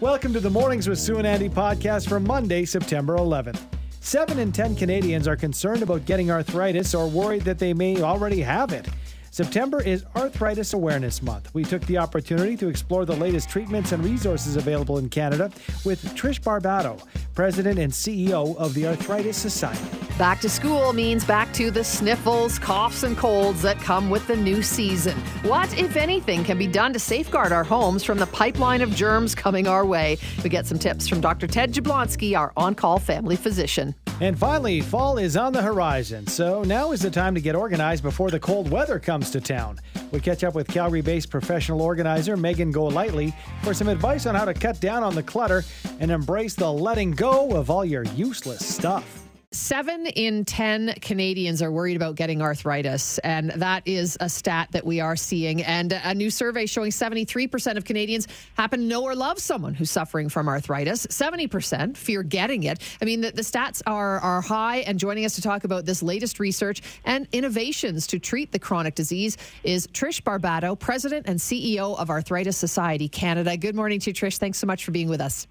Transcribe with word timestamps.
Welcome 0.00 0.32
to 0.34 0.38
the 0.38 0.48
Mornings 0.48 0.88
with 0.88 1.00
Sue 1.00 1.18
and 1.18 1.26
Andy 1.26 1.48
podcast 1.48 2.08
for 2.08 2.20
Monday, 2.20 2.64
September 2.64 3.16
11th. 3.16 3.60
Seven 3.98 4.38
in 4.38 4.52
10 4.52 4.76
Canadians 4.76 5.26
are 5.26 5.34
concerned 5.34 5.82
about 5.82 6.04
getting 6.04 6.30
arthritis 6.30 6.94
or 6.94 7.08
worried 7.08 7.42
that 7.42 7.58
they 7.58 7.74
may 7.74 8.00
already 8.00 8.40
have 8.40 8.72
it. 8.72 8.86
September 9.32 9.82
is 9.82 10.04
Arthritis 10.14 10.72
Awareness 10.72 11.20
Month. 11.20 11.52
We 11.52 11.64
took 11.64 11.82
the 11.86 11.98
opportunity 11.98 12.56
to 12.58 12.68
explore 12.68 13.06
the 13.06 13.16
latest 13.16 13.50
treatments 13.50 13.90
and 13.90 14.04
resources 14.04 14.54
available 14.54 14.98
in 14.98 15.08
Canada 15.08 15.50
with 15.84 16.04
Trish 16.14 16.40
Barbato, 16.40 17.04
President 17.38 17.78
and 17.78 17.92
CEO 17.92 18.56
of 18.56 18.74
the 18.74 18.84
Arthritis 18.84 19.36
Society. 19.36 19.96
Back 20.18 20.40
to 20.40 20.48
school 20.48 20.92
means 20.92 21.24
back 21.24 21.52
to 21.52 21.70
the 21.70 21.84
sniffles, 21.84 22.58
coughs, 22.58 23.04
and 23.04 23.16
colds 23.16 23.62
that 23.62 23.78
come 23.78 24.10
with 24.10 24.26
the 24.26 24.34
new 24.34 24.60
season. 24.60 25.16
What, 25.42 25.72
if 25.78 25.94
anything, 25.94 26.42
can 26.42 26.58
be 26.58 26.66
done 26.66 26.92
to 26.94 26.98
safeguard 26.98 27.52
our 27.52 27.62
homes 27.62 28.02
from 28.02 28.18
the 28.18 28.26
pipeline 28.26 28.82
of 28.82 28.92
germs 28.92 29.36
coming 29.36 29.68
our 29.68 29.86
way? 29.86 30.18
We 30.42 30.50
get 30.50 30.66
some 30.66 30.80
tips 30.80 31.06
from 31.06 31.20
Dr. 31.20 31.46
Ted 31.46 31.72
Jablonski, 31.72 32.36
our 32.36 32.52
on 32.56 32.74
call 32.74 32.98
family 32.98 33.36
physician. 33.36 33.94
And 34.20 34.36
finally, 34.36 34.80
fall 34.80 35.16
is 35.18 35.36
on 35.36 35.52
the 35.52 35.62
horizon, 35.62 36.26
so 36.26 36.64
now 36.64 36.90
is 36.90 37.02
the 37.02 37.10
time 37.10 37.36
to 37.36 37.40
get 37.40 37.54
organized 37.54 38.02
before 38.02 38.32
the 38.32 38.40
cold 38.40 38.68
weather 38.68 38.98
comes 38.98 39.30
to 39.30 39.40
town. 39.40 39.78
We 40.10 40.18
catch 40.18 40.42
up 40.42 40.56
with 40.56 40.66
Calgary 40.66 41.02
based 41.02 41.30
professional 41.30 41.82
organizer 41.82 42.36
Meghan 42.36 42.72
Golightly 42.72 43.32
for 43.62 43.74
some 43.74 43.86
advice 43.86 44.26
on 44.26 44.34
how 44.34 44.44
to 44.44 44.54
cut 44.54 44.80
down 44.80 45.04
on 45.04 45.14
the 45.14 45.22
clutter 45.22 45.62
and 46.00 46.10
embrace 46.10 46.54
the 46.54 46.72
letting 46.72 47.12
go 47.12 47.27
of 47.28 47.70
all 47.70 47.84
your 47.84 48.04
useless 48.04 48.64
stuff. 48.64 49.28
Seven 49.50 50.06
in 50.06 50.44
10 50.44 50.96
Canadians 51.00 51.62
are 51.62 51.72
worried 51.72 51.96
about 51.96 52.16
getting 52.16 52.42
arthritis, 52.42 53.16
and 53.18 53.50
that 53.52 53.82
is 53.86 54.18
a 54.20 54.28
stat 54.28 54.68
that 54.72 54.84
we 54.84 55.00
are 55.00 55.16
seeing. 55.16 55.62
And 55.62 55.92
a 55.92 56.14
new 56.14 56.28
survey 56.30 56.66
showing 56.66 56.90
73% 56.90 57.78
of 57.78 57.86
Canadians 57.86 58.28
happen 58.58 58.80
to 58.80 58.84
know 58.84 59.04
or 59.04 59.14
love 59.14 59.38
someone 59.38 59.72
who's 59.72 59.90
suffering 59.90 60.28
from 60.28 60.48
arthritis. 60.48 61.06
70% 61.06 61.96
fear 61.96 62.22
getting 62.22 62.64
it. 62.64 62.82
I 63.00 63.06
mean, 63.06 63.22
the, 63.22 63.30
the 63.30 63.40
stats 63.40 63.80
are, 63.86 64.20
are 64.20 64.42
high. 64.42 64.78
And 64.78 64.98
joining 64.98 65.24
us 65.24 65.34
to 65.36 65.42
talk 65.42 65.64
about 65.64 65.86
this 65.86 66.02
latest 66.02 66.40
research 66.40 66.82
and 67.06 67.26
innovations 67.32 68.06
to 68.08 68.18
treat 68.18 68.52
the 68.52 68.58
chronic 68.58 68.94
disease 68.94 69.38
is 69.64 69.86
Trish 69.88 70.22
Barbato, 70.22 70.78
President 70.78 71.26
and 71.26 71.38
CEO 71.38 71.98
of 71.98 72.10
Arthritis 72.10 72.58
Society 72.58 73.08
Canada. 73.08 73.56
Good 73.56 73.74
morning 73.74 73.98
to 74.00 74.10
you, 74.10 74.14
Trish. 74.14 74.36
Thanks 74.36 74.58
so 74.58 74.66
much 74.66 74.84
for 74.84 74.90
being 74.90 75.08
with 75.08 75.22
us. 75.22 75.46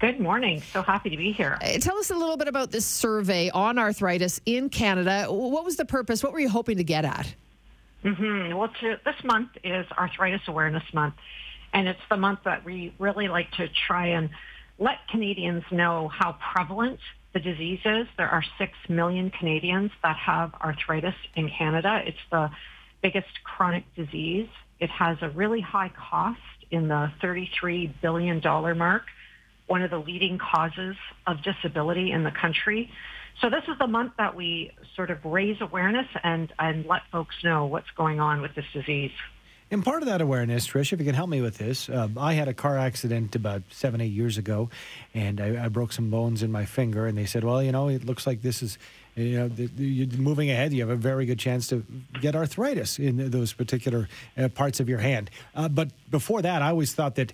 Good 0.00 0.18
morning. 0.18 0.60
So 0.72 0.82
happy 0.82 1.10
to 1.10 1.16
be 1.16 1.32
here. 1.32 1.56
Tell 1.80 1.96
us 1.98 2.10
a 2.10 2.16
little 2.16 2.36
bit 2.36 2.48
about 2.48 2.70
this 2.70 2.84
survey 2.84 3.50
on 3.50 3.78
arthritis 3.78 4.40
in 4.44 4.68
Canada. 4.68 5.26
What 5.28 5.64
was 5.64 5.76
the 5.76 5.84
purpose? 5.84 6.22
What 6.22 6.32
were 6.32 6.40
you 6.40 6.48
hoping 6.48 6.78
to 6.78 6.84
get 6.84 7.04
at? 7.04 7.32
Mm-hmm. 8.04 8.56
Well, 8.56 8.68
to, 8.80 8.98
this 9.04 9.24
month 9.24 9.50
is 9.62 9.86
Arthritis 9.96 10.42
Awareness 10.46 10.82
Month, 10.92 11.14
and 11.72 11.88
it's 11.88 12.00
the 12.10 12.16
month 12.16 12.40
that 12.44 12.64
we 12.64 12.94
really 12.98 13.28
like 13.28 13.50
to 13.52 13.68
try 13.86 14.08
and 14.08 14.30
let 14.78 15.08
Canadians 15.08 15.62
know 15.70 16.08
how 16.08 16.36
prevalent 16.52 16.98
the 17.32 17.40
disease 17.40 17.80
is. 17.84 18.06
There 18.18 18.28
are 18.28 18.44
6 18.58 18.72
million 18.88 19.30
Canadians 19.30 19.90
that 20.02 20.16
have 20.16 20.52
arthritis 20.54 21.14
in 21.34 21.48
Canada. 21.48 22.02
It's 22.04 22.18
the 22.30 22.50
biggest 23.00 23.42
chronic 23.44 23.84
disease. 23.94 24.48
It 24.80 24.90
has 24.90 25.18
a 25.22 25.30
really 25.30 25.60
high 25.60 25.90
cost 25.96 26.40
in 26.70 26.88
the 26.88 27.10
$33 27.22 27.92
billion 28.02 28.42
mark 28.76 29.04
one 29.66 29.82
of 29.82 29.90
the 29.90 29.98
leading 29.98 30.38
causes 30.38 30.96
of 31.26 31.42
disability 31.42 32.12
in 32.12 32.24
the 32.24 32.30
country. 32.30 32.90
So 33.40 33.50
this 33.50 33.64
is 33.66 33.76
the 33.78 33.86
month 33.86 34.12
that 34.18 34.36
we 34.36 34.70
sort 34.94 35.10
of 35.10 35.24
raise 35.24 35.60
awareness 35.60 36.06
and, 36.22 36.52
and 36.58 36.86
let 36.86 37.02
folks 37.10 37.34
know 37.42 37.66
what's 37.66 37.90
going 37.96 38.20
on 38.20 38.40
with 38.40 38.54
this 38.54 38.66
disease. 38.72 39.12
And 39.70 39.84
part 39.84 40.02
of 40.02 40.08
that 40.08 40.20
awareness, 40.20 40.68
Trish, 40.68 40.92
if 40.92 41.00
you 41.00 41.06
can 41.06 41.14
help 41.14 41.30
me 41.30 41.40
with 41.40 41.56
this, 41.56 41.88
uh, 41.88 42.08
I 42.16 42.34
had 42.34 42.48
a 42.48 42.54
car 42.54 42.78
accident 42.78 43.34
about 43.34 43.62
seven, 43.70 44.00
eight 44.00 44.12
years 44.12 44.38
ago, 44.38 44.68
and 45.14 45.40
I, 45.40 45.64
I, 45.64 45.68
broke 45.68 45.92
some 45.92 46.10
bones 46.10 46.42
in 46.42 46.52
my 46.52 46.64
finger. 46.64 47.06
And 47.06 47.16
they 47.16 47.24
said, 47.24 47.44
well, 47.44 47.62
you 47.62 47.72
know, 47.72 47.88
it 47.88 48.04
looks 48.04 48.26
like 48.26 48.42
this 48.42 48.62
is, 48.62 48.78
you 49.16 49.38
know, 49.38 49.48
the, 49.48 49.66
the, 49.66 49.84
you're 49.84 50.18
moving 50.18 50.50
ahead. 50.50 50.72
You 50.72 50.82
have 50.82 50.90
a 50.90 50.96
very 50.96 51.24
good 51.24 51.38
chance 51.38 51.66
to 51.68 51.84
get 52.20 52.36
arthritis 52.36 52.98
in 52.98 53.30
those 53.30 53.52
particular 53.52 54.08
uh, 54.36 54.48
parts 54.48 54.80
of 54.80 54.88
your 54.88 54.98
hand. 54.98 55.30
Uh, 55.56 55.68
but 55.68 55.90
before 56.10 56.42
that, 56.42 56.62
I 56.62 56.68
always 56.68 56.92
thought 56.92 57.14
that 57.16 57.32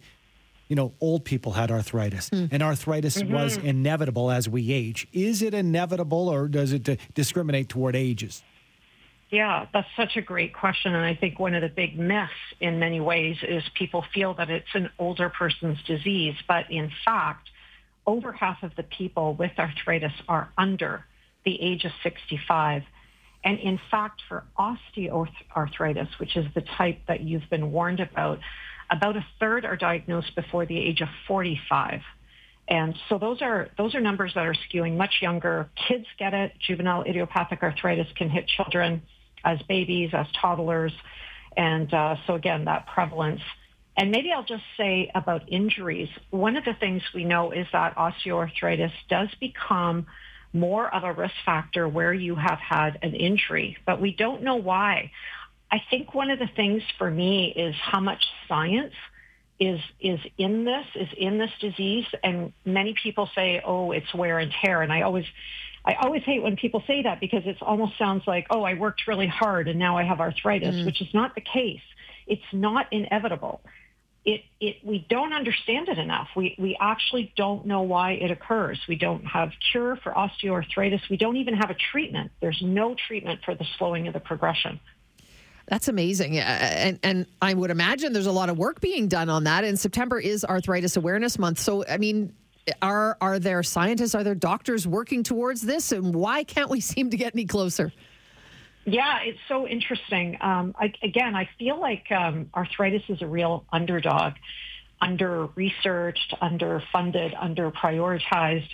you 0.70 0.76
know, 0.76 0.94
old 1.00 1.25
people 1.25 1.53
had 1.53 1.72
arthritis, 1.72 2.31
mm. 2.31 2.48
and 2.53 2.62
arthritis 2.62 3.20
mm-hmm. 3.20 3.34
was 3.34 3.56
inevitable 3.56 4.31
as 4.31 4.48
we 4.48 4.72
age. 4.72 5.08
Is 5.12 5.42
it 5.42 5.53
inevitable, 5.53 6.28
or 6.28 6.47
does 6.47 6.72
it 6.72 6.88
discriminate 7.12 7.69
toward 7.69 7.97
ages? 7.97 8.44
Yeah, 9.30 9.66
that's 9.72 9.88
such 9.97 10.16
a 10.16 10.22
great 10.22 10.54
question. 10.54 10.94
And 10.94 11.04
I 11.04 11.16
think 11.16 11.41
one 11.41 11.54
of 11.54 11.62
the 11.62 11.69
big 11.69 11.98
myths 11.98 12.30
in 12.60 12.78
many 12.78 13.00
ways 13.00 13.36
is 13.42 13.64
people 13.75 14.04
feel 14.14 14.34
that 14.34 14.48
it's 14.48 14.75
an 14.75 14.91
older 14.97 15.28
person's 15.28 15.82
disease. 15.82 16.36
But 16.47 16.70
in 16.70 16.92
fact, 17.04 17.50
over 18.06 18.32
half 18.32 18.62
of 18.62 18.75
the 18.76 18.84
people 18.84 19.34
with 19.34 19.53
arthritis 19.59 20.12
are 20.28 20.53
under 20.56 21.04
the 21.44 21.60
age 21.60 21.84
of 21.84 21.92
65. 22.04 22.84
And 23.42 23.59
in 23.59 23.80
fact, 23.91 24.22
for 24.28 24.44
osteoarthritis, 24.56 26.19
which 26.19 26.36
is 26.36 26.47
the 26.54 26.62
type 26.62 27.00
that 27.09 27.22
you've 27.22 27.48
been 27.50 27.72
warned 27.72 28.00
about, 28.00 28.38
about 28.90 29.16
a 29.16 29.24
third 29.38 29.64
are 29.64 29.76
diagnosed 29.76 30.34
before 30.34 30.66
the 30.66 30.78
age 30.78 31.00
of 31.00 31.08
45. 31.28 32.00
And 32.68 32.94
so 33.08 33.18
those 33.18 33.42
are 33.42 33.68
those 33.76 33.94
are 33.94 34.00
numbers 34.00 34.32
that 34.34 34.46
are 34.46 34.54
skewing 34.54 34.96
much 34.96 35.14
younger. 35.20 35.68
Kids 35.88 36.06
get 36.18 36.34
it. 36.34 36.52
Juvenile 36.64 37.02
idiopathic 37.02 37.62
arthritis 37.62 38.06
can 38.16 38.30
hit 38.30 38.46
children 38.46 39.02
as 39.44 39.60
babies, 39.62 40.10
as 40.12 40.26
toddlers, 40.40 40.92
and 41.56 41.92
uh, 41.92 42.16
so 42.26 42.34
again 42.34 42.66
that 42.66 42.86
prevalence. 42.86 43.40
And 43.96 44.12
maybe 44.12 44.30
I'll 44.32 44.44
just 44.44 44.62
say 44.76 45.10
about 45.14 45.50
injuries. 45.52 46.08
One 46.30 46.56
of 46.56 46.64
the 46.64 46.74
things 46.74 47.02
we 47.12 47.24
know 47.24 47.50
is 47.50 47.66
that 47.72 47.96
osteoarthritis 47.96 48.92
does 49.08 49.28
become 49.40 50.06
more 50.52 50.92
of 50.94 51.04
a 51.04 51.12
risk 51.12 51.34
factor 51.44 51.88
where 51.88 52.12
you 52.12 52.34
have 52.34 52.58
had 52.58 52.98
an 53.02 53.14
injury, 53.14 53.76
but 53.86 54.00
we 54.00 54.12
don't 54.12 54.42
know 54.42 54.56
why. 54.56 55.10
I 55.70 55.82
think 55.91 56.14
one 56.14 56.31
of 56.31 56.38
the 56.38 56.48
things 56.56 56.82
for 56.98 57.10
me 57.10 57.53
is 57.54 57.75
how 57.81 58.00
much 58.00 58.25
science 58.48 58.94
is 59.58 59.81
is 60.00 60.19
in 60.38 60.64
this 60.64 60.86
is 60.94 61.08
in 61.16 61.38
this 61.38 61.50
disease. 61.60 62.06
And 62.25 62.53
many 62.64 62.94
people 63.00 63.28
say 63.34 63.62
oh 63.64 63.92
it's 63.92 64.12
wear 64.14 64.38
and 64.38 64.53
tear. 64.62 64.82
And 64.82 64.92
I 64.92 65.03
always 65.03 65.26
I 65.84 65.94
always 65.94 66.22
hate 66.25 66.42
when 66.42 66.56
people 66.56 66.82
say 66.86 67.03
that 67.03 67.20
because 67.20 67.42
it 67.44 67.56
almost 67.62 67.97
sounds 67.98 68.25
like 68.26 68.47
oh 68.50 68.62
I 68.62 68.75
worked 68.75 69.06
really 69.06 69.28
hard 69.28 69.69
and 69.69 69.78
now 69.78 69.97
I 69.97 70.04
have 70.04 70.20
arthritis 70.20 70.75
mm. 70.75 70.86
which 70.86 71.00
is 71.00 71.09
not 71.14 71.34
the 71.34 71.42
case. 71.42 71.82
It's 72.26 72.42
not 72.53 72.86
inevitable. 72.92 73.60
It 74.25 74.42
it 74.60 74.76
we 74.82 75.06
don't 75.09 75.32
understand 75.32 75.88
it 75.88 75.98
enough. 75.98 76.28
We 76.34 76.56
we 76.59 76.76
actually 76.80 77.32
don't 77.36 77.66
know 77.66 77.82
why 77.82 78.12
it 78.12 78.30
occurs. 78.30 78.80
We 78.88 78.97
don't 78.97 79.25
have 79.25 79.50
cure 79.70 79.97
for 79.97 80.12
osteoarthritis. 80.12 81.09
We 81.09 81.16
don't 81.16 81.36
even 81.36 81.54
have 81.54 81.70
a 81.70 81.76
treatment. 81.92 82.32
There's 82.41 82.60
no 82.60 82.97
treatment 83.06 83.41
for 83.44 83.54
the 83.54 83.66
slowing 83.78 84.09
of 84.09 84.14
the 84.14 84.20
progression 84.20 84.80
that's 85.70 85.86
amazing. 85.86 86.36
And, 86.36 86.98
and 87.04 87.26
I 87.41 87.54
would 87.54 87.70
imagine 87.70 88.12
there's 88.12 88.26
a 88.26 88.32
lot 88.32 88.50
of 88.50 88.58
work 88.58 88.81
being 88.81 89.06
done 89.06 89.28
on 89.31 89.44
that. 89.44 89.62
And 89.62 89.78
September 89.78 90.19
is 90.19 90.44
Arthritis 90.44 90.97
Awareness 90.97 91.38
Month. 91.38 91.60
So, 91.60 91.84
I 91.86 91.97
mean, 91.97 92.34
are 92.82 93.16
are 93.20 93.38
there 93.38 93.62
scientists, 93.62 94.16
are 94.16 94.25
there 94.25 94.34
doctors 94.34 94.84
working 94.86 95.22
towards 95.22 95.62
this? 95.62 95.92
And 95.92 96.12
why 96.12 96.42
can't 96.42 96.69
we 96.70 96.80
seem 96.92 97.10
to 97.10 97.16
get 97.16 97.34
any 97.36 97.47
closer? 97.47 97.92
Yeah, 98.84 99.20
it's 99.22 99.38
so 99.47 99.69
interesting. 99.69 100.38
Um, 100.41 100.75
I, 100.76 100.92
again, 101.04 101.36
I 101.36 101.48
feel 101.56 101.80
like 101.80 102.10
um, 102.10 102.50
arthritis 102.53 103.03
is 103.09 103.22
a 103.22 103.26
real 103.26 103.64
underdog, 103.72 104.32
under 105.00 105.47
researched, 105.54 106.34
underfunded, 106.42 107.32
under 107.38 107.70
prioritized. 107.70 108.69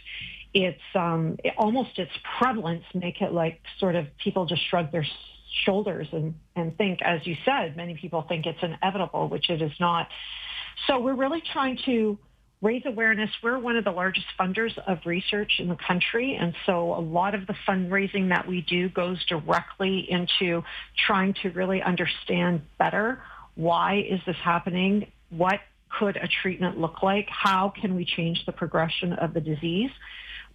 It's 0.55 0.81
um, 0.95 1.37
it, 1.45 1.53
almost 1.59 1.99
its 1.99 2.13
prevalence 2.39 2.85
make 2.95 3.21
it 3.21 3.33
like 3.33 3.61
sort 3.79 3.97
of 3.97 4.07
people 4.17 4.47
just 4.47 4.67
shrug 4.71 4.93
their 4.93 5.07
shoulders 5.65 6.09
and, 6.13 6.35
and 6.55 6.77
think, 6.77 7.01
as 7.03 7.27
you 7.27 7.37
said, 7.45 7.77
many 7.77 7.95
people 7.95 8.23
think 8.23 8.47
it's 8.47 8.63
inevitable, 8.63 9.29
which 9.29 9.51
it 9.51 9.63
is 9.63 9.73
not. 9.81 10.09
So 10.87 11.01
we're 11.01 11.15
really 11.15 11.43
trying 11.53 11.79
to 11.87 12.19
raise 12.63 12.83
awareness. 12.87 13.31
We're 13.43 13.59
one 13.59 13.77
of 13.77 13.85
the 13.85 13.91
largest 13.91 14.27
funders 14.39 14.77
of 14.87 14.99
research 15.05 15.53
in 15.59 15.69
the 15.69 15.77
country. 15.77 16.37
And 16.41 16.55
so 16.65 16.95
a 16.95 17.01
lot 17.01 17.35
of 17.35 17.47
the 17.47 17.55
fundraising 17.69 18.31
that 18.31 18.47
we 18.47 18.63
do 18.63 18.89
goes 18.89 19.25
directly 19.27 20.07
into 20.11 20.63
trying 21.07 21.35
to 21.43 21.51
really 21.51 21.83
understand 21.83 22.63
better 22.79 23.23
why 23.57 24.07
is 24.09 24.21
this 24.27 24.37
happening? 24.37 25.11
What 25.31 25.61
could 25.99 26.17
a 26.17 26.29
treatment 26.29 26.79
look 26.79 27.03
like? 27.03 27.27
How 27.29 27.73
can 27.81 27.95
we 27.97 28.05
change 28.05 28.45
the 28.47 28.53
progression 28.53 29.15
of 29.15 29.35
the 29.35 29.41
disease? 29.41 29.91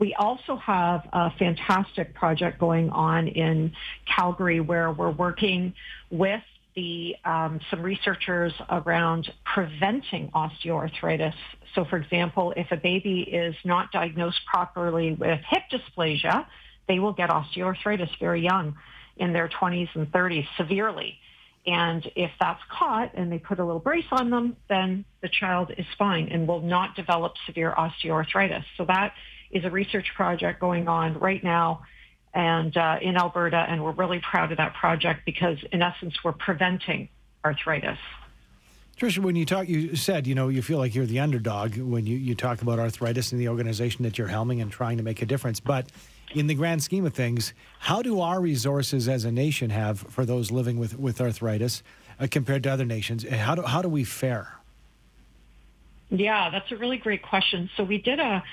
We 0.01 0.15
also 0.15 0.55
have 0.55 1.07
a 1.13 1.29
fantastic 1.37 2.15
project 2.15 2.57
going 2.57 2.89
on 2.89 3.27
in 3.27 3.73
Calgary 4.07 4.59
where 4.59 4.91
we're 4.91 5.11
working 5.11 5.75
with 6.09 6.41
the 6.75 7.15
um, 7.23 7.59
some 7.69 7.83
researchers 7.83 8.51
around 8.67 9.31
preventing 9.45 10.31
osteoarthritis. 10.31 11.35
So, 11.75 11.85
for 11.85 11.97
example, 11.97 12.51
if 12.57 12.71
a 12.71 12.77
baby 12.77 13.21
is 13.21 13.53
not 13.63 13.91
diagnosed 13.91 14.39
properly 14.51 15.13
with 15.13 15.39
hip 15.47 15.63
dysplasia, 15.71 16.47
they 16.87 16.97
will 16.97 17.13
get 17.13 17.29
osteoarthritis 17.29 18.09
very 18.19 18.41
young, 18.41 18.75
in 19.17 19.33
their 19.33 19.49
20s 19.49 19.89
and 19.93 20.11
30s, 20.11 20.47
severely. 20.57 21.19
And 21.67 22.09
if 22.15 22.31
that's 22.39 22.61
caught 22.71 23.11
and 23.13 23.31
they 23.31 23.37
put 23.37 23.59
a 23.59 23.63
little 23.63 23.79
brace 23.79 24.05
on 24.11 24.31
them, 24.31 24.57
then 24.67 25.05
the 25.21 25.29
child 25.29 25.71
is 25.77 25.85
fine 25.99 26.29
and 26.29 26.47
will 26.47 26.61
not 26.61 26.95
develop 26.95 27.33
severe 27.45 27.71
osteoarthritis. 27.77 28.63
So 28.77 28.85
that 28.85 29.13
is 29.51 29.65
a 29.65 29.69
research 29.69 30.07
project 30.15 30.59
going 30.59 30.87
on 30.87 31.19
right 31.19 31.43
now 31.43 31.81
and 32.33 32.75
uh, 32.77 32.97
in 33.01 33.17
Alberta, 33.17 33.57
and 33.57 33.83
we're 33.83 33.91
really 33.91 34.19
proud 34.19 34.51
of 34.51 34.57
that 34.57 34.73
project 34.73 35.21
because, 35.25 35.57
in 35.71 35.81
essence, 35.81 36.15
we're 36.23 36.31
preventing 36.31 37.09
arthritis. 37.43 37.97
Tricia, 38.97 39.19
when 39.19 39.35
you 39.35 39.45
talk, 39.45 39.67
you 39.67 39.95
said 39.95 40.27
you 40.27 40.35
know 40.35 40.47
you 40.47 40.61
feel 40.61 40.77
like 40.77 40.93
you're 40.93 41.05
the 41.05 41.19
underdog 41.19 41.77
when 41.77 42.05
you, 42.05 42.15
you 42.15 42.35
talk 42.35 42.61
about 42.61 42.79
arthritis 42.79 43.31
in 43.31 43.39
the 43.39 43.49
organization 43.49 44.03
that 44.03 44.17
you're 44.17 44.27
helming 44.27 44.61
and 44.61 44.71
trying 44.71 44.97
to 44.97 45.03
make 45.03 45.21
a 45.21 45.25
difference. 45.25 45.59
But 45.59 45.87
in 46.33 46.47
the 46.47 46.53
grand 46.53 46.83
scheme 46.83 47.05
of 47.05 47.13
things, 47.13 47.53
how 47.79 48.01
do 48.01 48.21
our 48.21 48.39
resources 48.39 49.09
as 49.09 49.25
a 49.25 49.31
nation 49.31 49.71
have 49.71 49.99
for 49.99 50.25
those 50.25 50.51
living 50.51 50.77
with, 50.77 50.97
with 50.97 51.19
arthritis 51.19 51.83
uh, 52.19 52.27
compared 52.29 52.63
to 52.63 52.71
other 52.71 52.85
nations? 52.85 53.27
How 53.27 53.55
do, 53.55 53.63
how 53.63 53.81
do 53.81 53.89
we 53.89 54.03
fare? 54.03 54.59
Yeah, 56.09 56.49
that's 56.49 56.71
a 56.71 56.75
really 56.75 56.97
great 56.97 57.23
question. 57.23 57.69
So 57.75 57.83
we 57.83 57.97
did 57.97 58.19
a, 58.19 58.43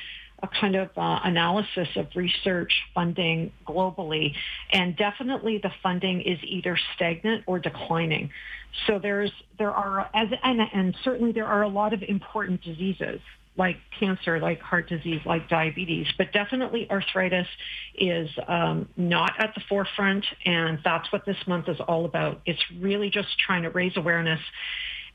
a 0.43 0.49
kind 0.49 0.77
of 0.77 0.89
uh, 0.97 1.21
analysis 1.25 1.89
of 1.97 2.07
research 2.15 2.73
funding 2.95 3.53
globally, 3.67 4.35
and 4.73 4.97
definitely 4.97 5.59
the 5.59 5.73
funding 5.83 6.21
is 6.21 6.39
either 6.43 6.79
stagnant 6.95 7.45
or 7.47 7.59
declining. 7.59 8.31
So 8.87 8.99
there's 8.99 9.33
there 9.59 9.73
are 9.73 10.09
as 10.15 10.29
and, 10.43 10.61
and 10.73 10.97
certainly 11.03 11.33
there 11.33 11.47
are 11.47 11.63
a 11.63 11.69
lot 11.69 11.93
of 11.93 12.03
important 12.03 12.63
diseases 12.63 13.21
like 13.59 13.77
cancer, 13.99 14.39
like 14.39 14.61
heart 14.61 14.89
disease, 14.89 15.21
like 15.27 15.49
diabetes, 15.49 16.07
but 16.17 16.33
definitely 16.33 16.89
arthritis 16.91 17.49
is 17.97 18.31
um, 18.47 18.89
not 18.97 19.33
at 19.39 19.53
the 19.57 19.61
forefront, 19.69 20.25
and 20.47 20.79
that's 20.85 21.11
what 21.13 21.27
this 21.27 21.37
month 21.49 21.69
is 21.69 21.79
all 21.89 22.05
about. 22.05 22.41
It's 22.47 22.63
really 22.79 23.11
just 23.11 23.37
trying 23.45 23.65
to 23.65 23.71
raise 23.71 23.97
awareness 23.97 24.41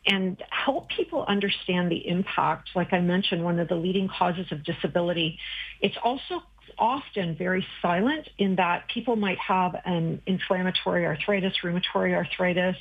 and 0.05 0.41
help 0.49 0.89
people 0.89 1.25
understand 1.27 1.91
the 1.91 2.07
impact. 2.07 2.69
Like 2.75 2.91
I 2.93 2.99
mentioned, 2.99 3.43
one 3.43 3.59
of 3.59 3.67
the 3.67 3.75
leading 3.75 4.09
causes 4.09 4.45
of 4.51 4.63
disability. 4.63 5.39
It's 5.81 5.95
also 6.03 6.43
often 6.77 7.35
very 7.35 7.65
silent 7.81 8.27
in 8.37 8.55
that 8.55 8.87
people 8.89 9.15
might 9.15 9.37
have 9.39 9.75
an 9.85 10.21
inflammatory 10.25 11.05
arthritis, 11.05 11.53
rheumatoid 11.63 12.13
arthritis, 12.13 12.75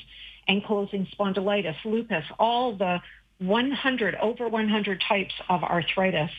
ankylosing 0.49 1.07
spondylitis, 1.15 1.77
lupus, 1.85 2.25
all 2.39 2.77
the 2.77 3.01
100, 3.39 4.15
over 4.17 4.49
100 4.49 5.03
types 5.09 5.35
of 5.49 5.63
arthritis. 5.63 6.31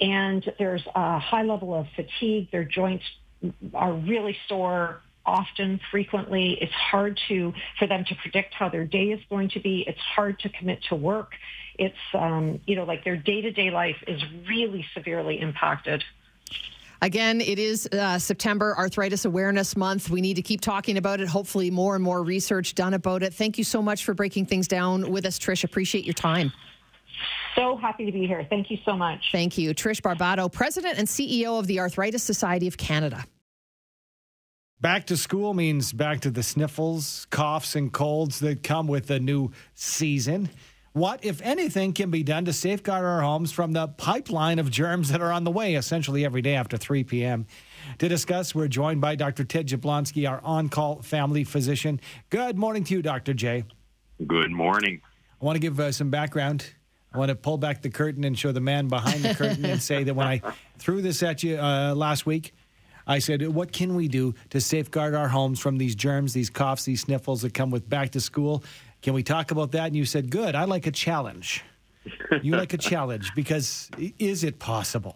And 0.00 0.44
there's 0.58 0.82
a 0.94 1.18
high 1.18 1.42
level 1.42 1.74
of 1.74 1.86
fatigue. 1.94 2.50
Their 2.50 2.64
joints 2.64 3.04
are 3.74 3.92
really 3.92 4.36
sore 4.48 5.00
often, 5.26 5.80
frequently. 5.90 6.58
It's 6.60 6.72
hard 6.72 7.18
to, 7.28 7.52
for 7.78 7.86
them 7.86 8.04
to 8.04 8.14
predict 8.16 8.54
how 8.54 8.68
their 8.68 8.84
day 8.84 9.06
is 9.06 9.20
going 9.30 9.50
to 9.50 9.60
be. 9.60 9.84
It's 9.86 10.00
hard 10.00 10.38
to 10.40 10.48
commit 10.48 10.82
to 10.88 10.94
work. 10.94 11.32
It's, 11.78 11.96
um, 12.14 12.60
you 12.66 12.76
know, 12.76 12.84
like 12.84 13.04
their 13.04 13.16
day-to-day 13.16 13.70
life 13.70 13.96
is 14.06 14.22
really 14.48 14.84
severely 14.94 15.40
impacted. 15.40 16.04
Again, 17.02 17.40
it 17.40 17.58
is 17.58 17.86
uh, 17.92 18.18
September 18.18 18.74
Arthritis 18.78 19.24
Awareness 19.24 19.76
Month. 19.76 20.08
We 20.08 20.22
need 20.22 20.34
to 20.34 20.42
keep 20.42 20.60
talking 20.62 20.96
about 20.96 21.20
it. 21.20 21.28
Hopefully, 21.28 21.70
more 21.70 21.94
and 21.94 22.02
more 22.02 22.22
research 22.22 22.74
done 22.74 22.94
about 22.94 23.22
it. 23.22 23.34
Thank 23.34 23.58
you 23.58 23.64
so 23.64 23.82
much 23.82 24.04
for 24.04 24.14
breaking 24.14 24.46
things 24.46 24.68
down 24.68 25.10
with 25.10 25.26
us, 25.26 25.38
Trish. 25.38 25.64
Appreciate 25.64 26.04
your 26.04 26.14
time. 26.14 26.52
So 27.56 27.76
happy 27.76 28.06
to 28.06 28.12
be 28.12 28.26
here. 28.26 28.46
Thank 28.48 28.70
you 28.70 28.78
so 28.84 28.96
much. 28.96 29.20
Thank 29.32 29.58
you. 29.58 29.74
Trish 29.74 30.00
Barbato, 30.00 30.50
President 30.50 30.98
and 30.98 31.06
CEO 31.06 31.58
of 31.58 31.66
the 31.66 31.80
Arthritis 31.80 32.22
Society 32.22 32.66
of 32.66 32.76
Canada. 32.76 33.24
Back 34.84 35.06
to 35.06 35.16
school 35.16 35.54
means 35.54 35.94
back 35.94 36.20
to 36.20 36.30
the 36.30 36.42
sniffles, 36.42 37.26
coughs, 37.30 37.74
and 37.74 37.90
colds 37.90 38.40
that 38.40 38.62
come 38.62 38.86
with 38.86 39.06
the 39.06 39.18
new 39.18 39.50
season. 39.72 40.50
What, 40.92 41.24
if 41.24 41.40
anything, 41.40 41.94
can 41.94 42.10
be 42.10 42.22
done 42.22 42.44
to 42.44 42.52
safeguard 42.52 43.02
our 43.02 43.22
homes 43.22 43.50
from 43.50 43.72
the 43.72 43.88
pipeline 43.88 44.58
of 44.58 44.70
germs 44.70 45.08
that 45.08 45.22
are 45.22 45.32
on 45.32 45.44
the 45.44 45.50
way 45.50 45.76
essentially 45.76 46.22
every 46.22 46.42
day 46.42 46.54
after 46.54 46.76
3 46.76 47.02
p.m.? 47.04 47.46
To 47.96 48.10
discuss, 48.10 48.54
we're 48.54 48.68
joined 48.68 49.00
by 49.00 49.14
Dr. 49.14 49.44
Ted 49.44 49.68
Jablonski, 49.68 50.28
our 50.28 50.42
on 50.44 50.68
call 50.68 51.00
family 51.00 51.44
physician. 51.44 51.98
Good 52.28 52.58
morning 52.58 52.84
to 52.84 52.92
you, 52.92 53.00
Dr. 53.00 53.32
J. 53.32 53.64
Good 54.26 54.50
morning. 54.50 55.00
I 55.40 55.44
want 55.46 55.56
to 55.56 55.60
give 55.60 55.80
uh, 55.80 55.92
some 55.92 56.10
background. 56.10 56.74
I 57.10 57.16
want 57.16 57.30
to 57.30 57.36
pull 57.36 57.56
back 57.56 57.80
the 57.80 57.88
curtain 57.88 58.22
and 58.22 58.38
show 58.38 58.52
the 58.52 58.60
man 58.60 58.88
behind 58.88 59.24
the 59.24 59.34
curtain 59.34 59.64
and 59.64 59.80
say 59.80 60.04
that 60.04 60.12
when 60.12 60.26
I 60.26 60.42
threw 60.76 61.00
this 61.00 61.22
at 61.22 61.42
you 61.42 61.56
uh, 61.56 61.94
last 61.94 62.26
week, 62.26 62.52
I 63.06 63.18
said, 63.18 63.46
What 63.48 63.72
can 63.72 63.94
we 63.94 64.08
do 64.08 64.34
to 64.50 64.60
safeguard 64.60 65.14
our 65.14 65.28
homes 65.28 65.60
from 65.60 65.78
these 65.78 65.94
germs, 65.94 66.32
these 66.32 66.50
coughs, 66.50 66.84
these 66.84 67.02
sniffles 67.02 67.42
that 67.42 67.54
come 67.54 67.70
with 67.70 67.88
back 67.88 68.10
to 68.10 68.20
school? 68.20 68.64
Can 69.04 69.12
we 69.12 69.22
talk 69.22 69.50
about 69.50 69.72
that? 69.72 69.88
And 69.88 69.96
you 69.96 70.06
said, 70.06 70.30
good. 70.30 70.54
I 70.54 70.64
like 70.64 70.86
a 70.86 70.90
challenge. 70.90 71.62
You 72.42 72.56
like 72.56 72.72
a 72.72 72.78
challenge 72.78 73.34
because 73.34 73.90
is 74.18 74.44
it 74.44 74.58
possible? 74.58 75.14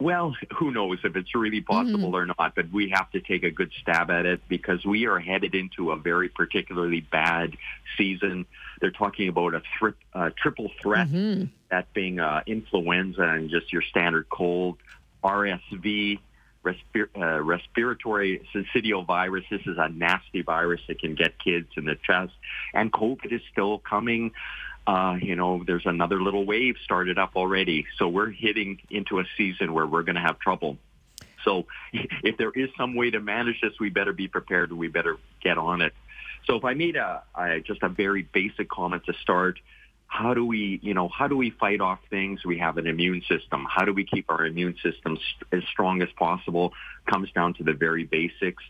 Well, 0.00 0.36
who 0.56 0.70
knows 0.70 0.98
if 1.02 1.16
it's 1.16 1.34
really 1.34 1.60
possible 1.60 2.10
mm-hmm. 2.10 2.14
or 2.14 2.26
not, 2.26 2.54
but 2.54 2.70
we 2.70 2.90
have 2.90 3.10
to 3.10 3.20
take 3.20 3.42
a 3.42 3.50
good 3.50 3.72
stab 3.80 4.10
at 4.10 4.24
it 4.24 4.40
because 4.48 4.84
we 4.84 5.06
are 5.06 5.18
headed 5.18 5.54
into 5.54 5.90
a 5.90 5.96
very 5.96 6.28
particularly 6.28 7.00
bad 7.00 7.56
season. 7.96 8.46
They're 8.80 8.90
talking 8.90 9.28
about 9.28 9.54
a 9.54 9.62
tri- 9.78 10.30
triple 10.36 10.70
threat, 10.80 11.08
mm-hmm. 11.08 11.46
that 11.70 11.92
being 11.92 12.20
uh, 12.20 12.42
influenza 12.46 13.22
and 13.22 13.50
just 13.50 13.72
your 13.72 13.82
standard 13.82 14.28
cold, 14.28 14.78
RSV, 15.24 16.20
respir- 16.66 17.08
uh, 17.16 17.40
respiratory 17.42 18.46
syncytial 18.54 19.06
virus. 19.06 19.44
This 19.50 19.62
is 19.66 19.78
a 19.78 19.88
nasty 19.88 20.42
virus 20.42 20.80
that 20.88 21.00
can 21.00 21.14
get 21.14 21.38
kids 21.38 21.68
in 21.76 21.84
the 21.84 21.94
chest. 21.94 22.32
And 22.74 22.92
COVID 22.92 23.32
is 23.32 23.40
still 23.52 23.78
coming. 23.78 24.32
Uh, 24.86 25.16
you 25.20 25.34
know, 25.34 25.62
there's 25.66 25.86
another 25.86 26.20
little 26.20 26.44
wave 26.44 26.76
started 26.84 27.18
up 27.18 27.32
already. 27.36 27.86
So 27.98 28.08
we're 28.08 28.30
hitting 28.30 28.80
into 28.90 29.20
a 29.20 29.24
season 29.36 29.72
where 29.72 29.86
we're 29.86 30.02
going 30.02 30.16
to 30.16 30.20
have 30.20 30.38
trouble. 30.38 30.78
So 31.44 31.66
if 31.92 32.36
there 32.36 32.50
is 32.50 32.68
some 32.76 32.94
way 32.94 33.10
to 33.10 33.20
manage 33.20 33.60
this, 33.60 33.72
we 33.80 33.90
better 33.90 34.12
be 34.12 34.28
prepared 34.28 34.70
and 34.70 34.78
we 34.78 34.88
better 34.88 35.16
get 35.42 35.58
on 35.58 35.80
it. 35.82 35.94
So 36.46 36.56
if 36.56 36.64
I 36.64 36.74
made 36.74 36.96
a, 36.96 37.22
a 37.34 37.60
just 37.60 37.82
a 37.82 37.88
very 37.88 38.22
basic 38.22 38.68
comment 38.68 39.04
to 39.06 39.14
start, 39.14 39.58
how 40.06 40.34
do 40.34 40.46
we, 40.46 40.80
you 40.82 40.94
know, 40.94 41.08
how 41.08 41.28
do 41.28 41.36
we 41.36 41.50
fight 41.50 41.80
off 41.80 41.98
things? 42.10 42.44
We 42.44 42.58
have 42.58 42.78
an 42.78 42.86
immune 42.86 43.22
system. 43.28 43.66
How 43.68 43.84
do 43.84 43.92
we 43.92 44.04
keep 44.04 44.30
our 44.30 44.46
immune 44.46 44.76
system 44.82 45.18
as 45.52 45.62
strong 45.64 46.02
as 46.02 46.08
possible? 46.16 46.72
Comes 47.06 47.30
down 47.32 47.54
to 47.54 47.64
the 47.64 47.72
very 47.72 48.04
basics. 48.04 48.62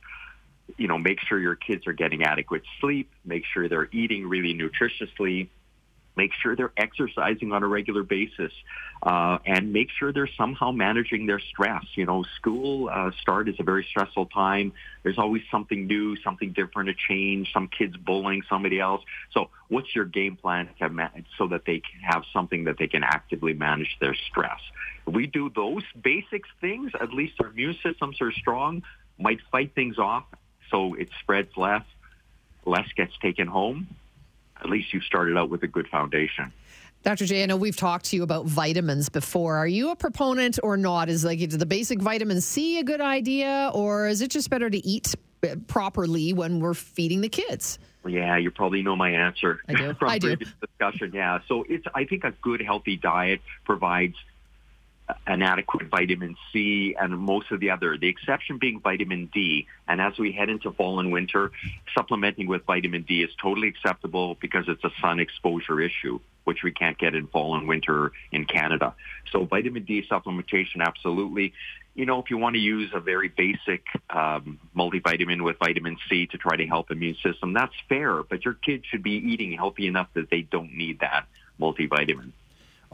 You 0.76 0.88
know, 0.88 0.98
make 0.98 1.20
sure 1.20 1.38
your 1.38 1.54
kids 1.54 1.86
are 1.86 1.92
getting 1.92 2.24
adequate 2.24 2.62
sleep. 2.80 3.10
Make 3.24 3.44
sure 3.52 3.68
they're 3.68 3.88
eating 3.92 4.26
really 4.26 4.54
nutritiously 4.54 5.48
make 6.16 6.32
sure 6.32 6.56
they're 6.56 6.72
exercising 6.76 7.52
on 7.52 7.62
a 7.62 7.66
regular 7.66 8.02
basis, 8.02 8.52
uh, 9.02 9.38
and 9.44 9.73
make 9.73 9.88
sure 9.90 10.12
they're 10.12 10.28
somehow 10.37 10.70
managing 10.73 11.26
their 11.26 11.38
stress. 11.38 11.85
You 11.94 12.06
know, 12.06 12.25
school 12.37 12.88
uh, 12.92 13.11
start 13.20 13.49
is 13.49 13.56
a 13.58 13.62
very 13.62 13.85
stressful 13.85 14.26
time. 14.26 14.73
There's 15.02 15.18
always 15.18 15.42
something 15.50 15.87
new, 15.87 16.16
something 16.16 16.52
different, 16.52 16.88
a 16.88 16.94
change, 16.94 17.52
some 17.52 17.68
kids 17.68 17.96
bullying 17.96 18.42
somebody 18.49 18.80
else. 18.80 19.02
So 19.32 19.50
what's 19.68 19.94
your 19.94 20.06
game 20.06 20.37
plan 20.37 20.68
to 20.78 20.88
manage 20.88 21.26
so 21.37 21.49
that 21.49 21.64
they 21.66 21.80
can 21.80 22.00
have 22.00 22.25
something 22.32 22.64
that 22.64 22.78
they 22.78 22.88
can 22.88 23.04
actively 23.04 23.52
manage 23.52 23.96
their 24.00 24.14
stress? 24.14 24.61
If 25.06 25.14
we 25.14 25.26
do 25.26 25.50
those 25.54 25.85
basic 26.00 26.44
things, 26.61 26.92
at 27.00 27.12
least 27.12 27.35
our 27.40 27.49
immune 27.49 27.76
systems 27.82 28.20
are 28.20 28.32
strong, 28.32 28.82
might 29.18 29.38
fight 29.52 29.75
things 29.75 29.99
off 29.99 30.25
so 30.70 30.94
it 30.94 31.11
spreads 31.20 31.56
less, 31.56 31.85
less 32.64 32.88
gets 32.96 33.16
taken 33.18 33.46
home, 33.46 33.87
at 34.60 34.68
least 34.68 34.92
you've 34.92 35.04
started 35.04 35.36
out 35.36 35.50
with 35.50 35.62
a 35.62 35.66
good 35.68 35.88
foundation. 35.88 36.52
Dr. 37.02 37.25
J, 37.25 37.44
I 37.44 37.46
know 37.46 37.56
we've 37.56 37.76
talked 37.76 38.06
to 38.06 38.16
you 38.16 38.25
about 38.25 38.46
vitamins 38.46 39.08
before. 39.08 39.56
Are 39.56 39.66
you 39.66 39.90
a 39.90 39.96
proponent 39.96 40.58
or 40.62 40.76
not? 40.76 41.08
Is 41.08 41.25
like 41.25 41.40
is 41.40 41.56
the 41.56 41.66
basic 41.66 42.00
vitamin 42.02 42.40
C 42.40 42.80
a 42.80 42.82
good 42.82 43.00
idea, 43.00 43.70
or 43.72 44.08
is 44.08 44.22
it 44.22 44.30
just 44.30 44.50
better 44.50 44.68
to 44.68 44.84
eat 44.84 45.14
uh, 45.44 45.54
properly 45.68 46.32
when 46.32 46.58
we're 46.58 46.75
feeding 46.75 47.20
the 47.20 47.28
kids? 47.28 47.78
Yeah, 48.04 48.36
you 48.36 48.50
probably 48.50 48.82
know 48.82 48.96
my 48.96 49.10
answer 49.10 49.60
I 49.68 49.75
do. 49.75 49.94
from 49.98 50.08
I 50.08 50.18
previous 50.18 50.50
do. 50.50 50.66
discussion. 50.66 51.12
Yeah, 51.14 51.38
so 51.46 51.64
it's 51.68 51.86
I 51.94 52.04
think 52.04 52.25
a 52.25 52.32
good 52.42 52.60
healthy 52.60 52.96
diet 52.96 53.40
provides 53.64 54.16
an 55.26 55.42
adequate 55.42 55.88
vitamin 55.88 56.36
C 56.52 56.96
and 56.98 57.16
most 57.18 57.52
of 57.52 57.60
the 57.60 57.70
other, 57.70 57.96
the 57.96 58.08
exception 58.08 58.58
being 58.58 58.80
vitamin 58.80 59.30
D. 59.32 59.66
And 59.86 60.00
as 60.00 60.18
we 60.18 60.32
head 60.32 60.48
into 60.48 60.72
fall 60.72 60.98
and 60.98 61.12
winter, 61.12 61.52
supplementing 61.94 62.48
with 62.48 62.64
vitamin 62.64 63.02
D 63.02 63.22
is 63.22 63.30
totally 63.40 63.68
acceptable 63.68 64.36
because 64.40 64.64
it's 64.68 64.82
a 64.84 64.90
sun 65.00 65.20
exposure 65.20 65.80
issue, 65.80 66.18
which 66.44 66.62
we 66.62 66.72
can't 66.72 66.98
get 66.98 67.14
in 67.14 67.28
fall 67.28 67.54
and 67.54 67.68
winter 67.68 68.12
in 68.32 68.46
Canada. 68.46 68.94
So 69.30 69.44
vitamin 69.44 69.84
D 69.84 70.04
supplementation, 70.10 70.80
absolutely. 70.80 71.52
You 71.94 72.04
know, 72.04 72.20
if 72.20 72.28
you 72.30 72.36
want 72.36 72.54
to 72.54 72.60
use 72.60 72.90
a 72.92 73.00
very 73.00 73.28
basic 73.28 73.84
um, 74.10 74.58
multivitamin 74.76 75.42
with 75.42 75.58
vitamin 75.58 75.96
C 76.08 76.26
to 76.26 76.36
try 76.36 76.56
to 76.56 76.66
help 76.66 76.90
immune 76.90 77.16
system, 77.22 77.52
that's 77.52 77.75
fair. 77.88 78.22
But 78.22 78.44
your 78.44 78.54
kids 78.54 78.84
should 78.86 79.02
be 79.02 79.12
eating 79.12 79.52
healthy 79.52 79.86
enough 79.86 80.08
that 80.14 80.30
they 80.30 80.42
don't 80.42 80.75
need 80.75 81.00
that 81.00 81.26
multivitamin. 81.60 82.32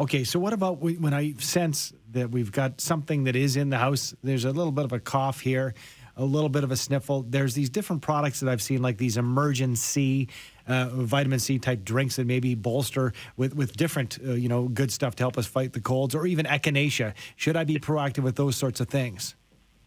Okay, 0.02 0.24
so 0.24 0.40
what 0.40 0.52
about 0.52 0.80
when 0.80 1.14
I 1.14 1.34
sense 1.38 1.92
that 2.10 2.32
we've 2.32 2.50
got 2.50 2.80
something 2.80 3.22
that 3.24 3.36
is 3.36 3.54
in 3.54 3.70
the 3.70 3.78
house? 3.78 4.12
There's 4.24 4.44
a 4.44 4.50
little 4.50 4.72
bit 4.72 4.84
of 4.84 4.92
a 4.92 4.98
cough 4.98 5.38
here. 5.38 5.74
a 6.16 6.24
little 6.24 6.48
bit 6.48 6.64
of 6.64 6.72
a 6.72 6.76
sniffle, 6.76 7.22
there's 7.22 7.54
these 7.54 7.70
different 7.70 8.02
products 8.02 8.40
that 8.40 8.50
I've 8.50 8.60
seen, 8.60 8.82
like 8.82 8.98
these 8.98 9.16
emergency 9.16 10.28
uh, 10.66 10.88
vitamin 10.88 11.38
C 11.38 11.60
type 11.60 11.84
drinks 11.84 12.16
that 12.16 12.26
maybe 12.26 12.56
bolster 12.56 13.12
with 13.36 13.54
with 13.54 13.76
different 13.76 14.18
uh, 14.26 14.32
you 14.32 14.48
know 14.48 14.66
good 14.66 14.90
stuff 14.90 15.14
to 15.16 15.22
help 15.22 15.38
us 15.38 15.46
fight 15.46 15.72
the 15.72 15.80
colds, 15.80 16.16
or 16.16 16.26
even 16.26 16.46
echinacea. 16.46 17.14
Should 17.36 17.56
I 17.56 17.62
be 17.62 17.76
proactive 17.76 18.24
with 18.24 18.34
those 18.34 18.56
sorts 18.56 18.80
of 18.80 18.88
things? 18.88 19.36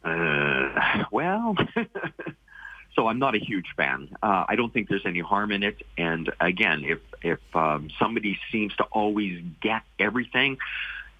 Uh, 0.02 1.04
well. 1.12 1.58
so 2.96 3.08
I'm 3.08 3.20
not 3.20 3.36
a 3.36 3.40
huge 3.40 3.68
fan. 3.76 4.10
Uh, 4.24 4.46
I 4.48 4.56
don't 4.56 4.74
think 4.74 4.90
there's 4.90 5.06
any 5.06 5.20
harm 5.20 5.52
in 5.52 5.64
it. 5.64 5.86
And 5.98 6.32
again, 6.40 6.84
if 6.86 7.00
if 7.22 7.40
um, 7.56 7.90
somebody 8.00 8.40
seems 8.52 8.76
to 8.78 8.84
always 8.86 9.44
get 9.62 9.82
everything, 10.00 10.58